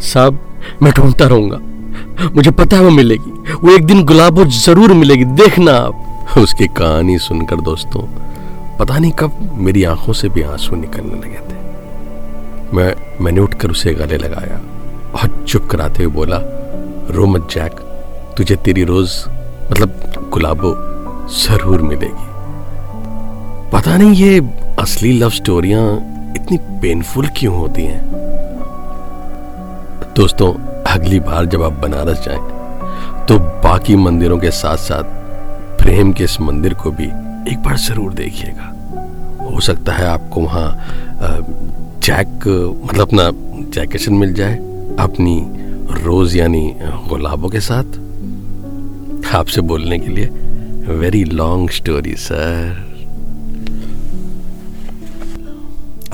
साहब, 0.00 0.38
मैं 0.82 0.92
ढूंढता 0.92 1.26
रहूँगा। 1.26 1.58
मुझे 2.36 2.50
पता 2.50 2.76
है 2.76 2.82
वो 2.82 2.90
मिलेगी। 2.90 3.30
वो 3.54 3.70
एक 3.70 3.84
दिन 3.84 4.04
गुलाबो 4.04 4.44
ज़रूर 4.44 4.92
मिलेगी। 4.92 5.24
देखना 5.24 5.72
आप। 5.72 6.36
उसकी 6.38 6.66
कहानी 6.66 7.18
सुनकर 7.18 7.60
दोस्तों, 7.60 8.02
पता 8.78 8.98
नहीं 8.98 9.12
कब 9.12 9.58
मेरी 9.58 9.84
आँखों 9.84 10.12
से 10.12 10.28
भी 10.28 10.42
आँसू 10.42 10.76
निकलने 10.76 11.14
लगे 11.14 11.40
थे। 11.40 12.76
मैं, 12.76 12.94
मैंने 13.20 13.40
उठकर 13.40 13.70
उसे 13.70 13.94
गले 13.94 14.18
लगाया 14.18 14.60
और 15.14 15.44
चुप 15.48 15.66
कराते 15.66 16.04
हुए 16.04 16.14
बोला, 16.14 16.40
रो 17.10 17.26
मत 17.26 17.48
जैक, 17.50 17.80
तुझे 18.36 18.56
तेरी 18.56 18.84
रोज 18.84 19.10
मतलब 19.72 19.88
गुलाबो 20.32 20.74
ज़रूर 21.36 21.82
मिलेगी। 21.82 22.28
पता 23.72 23.96
नहीं 23.96 24.14
ये 24.14 24.40
असली 24.80 25.12
लव 25.18 25.30
स्टोरियाँ 25.32 25.84
इतनी 26.36 26.58
पेनफुल 26.82 27.26
क्यों 27.36 27.54
होती 27.56 27.82
हैं? 27.82 28.02
दोस्तों, 30.16 30.52
अगली 30.88 31.20
बार 31.20 31.46
जब 31.46 31.62
आप 31.62 31.72
बनारस 31.82 32.24
जाएँ 32.24 33.26
तो 33.26 33.38
बाकी 33.64 33.96
मंदिरों 33.96 34.38
के 34.38 34.50
साथ 34.52 34.76
साथ 34.78 35.18
प्रेम 35.78 36.12
के 36.12 36.24
इस 36.24 36.40
मंदिर 36.40 36.74
को 36.74 36.90
भी 36.90 37.06
एक 37.52 37.62
बार 37.64 37.76
ज़रूर 37.78 38.12
देखिएगा। 38.14 38.66
हो 39.44 39.60
सकता 39.60 39.92
है 39.92 40.06
आपको 40.08 40.40
वहाँ 40.40 40.68
जैक 42.02 42.46
मतलब 42.84 43.00
अपना 43.00 43.30
जैकेशन 43.70 44.14
मिल 44.14 44.32
जाए, 44.34 44.54
अपनी 45.00 45.40
रोज 46.04 46.36
यानी 46.36 46.72
गुलाबों 47.08 47.48
के 47.48 47.60
साथ। 47.60 47.98
आपसे 49.34 49.60
बोलने 49.60 49.98
के 49.98 50.08
लिए। 50.08 50.26
वेरी 50.98 51.22
लॉन्ग 51.24 51.70
स्टोरी 51.70 52.14
सर 52.18 52.88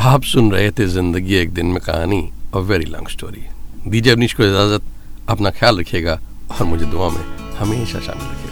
आप 0.08 0.22
सुन 0.22 0.50
रहे 0.52 0.70
थे 0.70 0.86
ज़िंदगी 0.86 1.34
एक 1.34 1.52
दिन 1.54 1.66
में 1.66 1.80
कहानी 1.80 2.22
और 2.54 2.62
वेरी 2.62 2.84
लॉन्ग 2.84 3.08
स्टोरी 3.08 3.44
दीजिए 3.90 4.12
अवनीश 4.12 4.32
को 4.34 4.42
इजाज़त, 4.44 4.82
अपना 5.28 5.50
ख्याल 5.50 5.78
रखिएगा 5.80 6.18
और 6.50 6.66
मुझे 6.66 6.84
दुआ 6.86 7.08
में 7.10 7.24
हमेशा 7.58 8.00
शामिल 8.00 8.26
रखिएगा। 8.26 8.45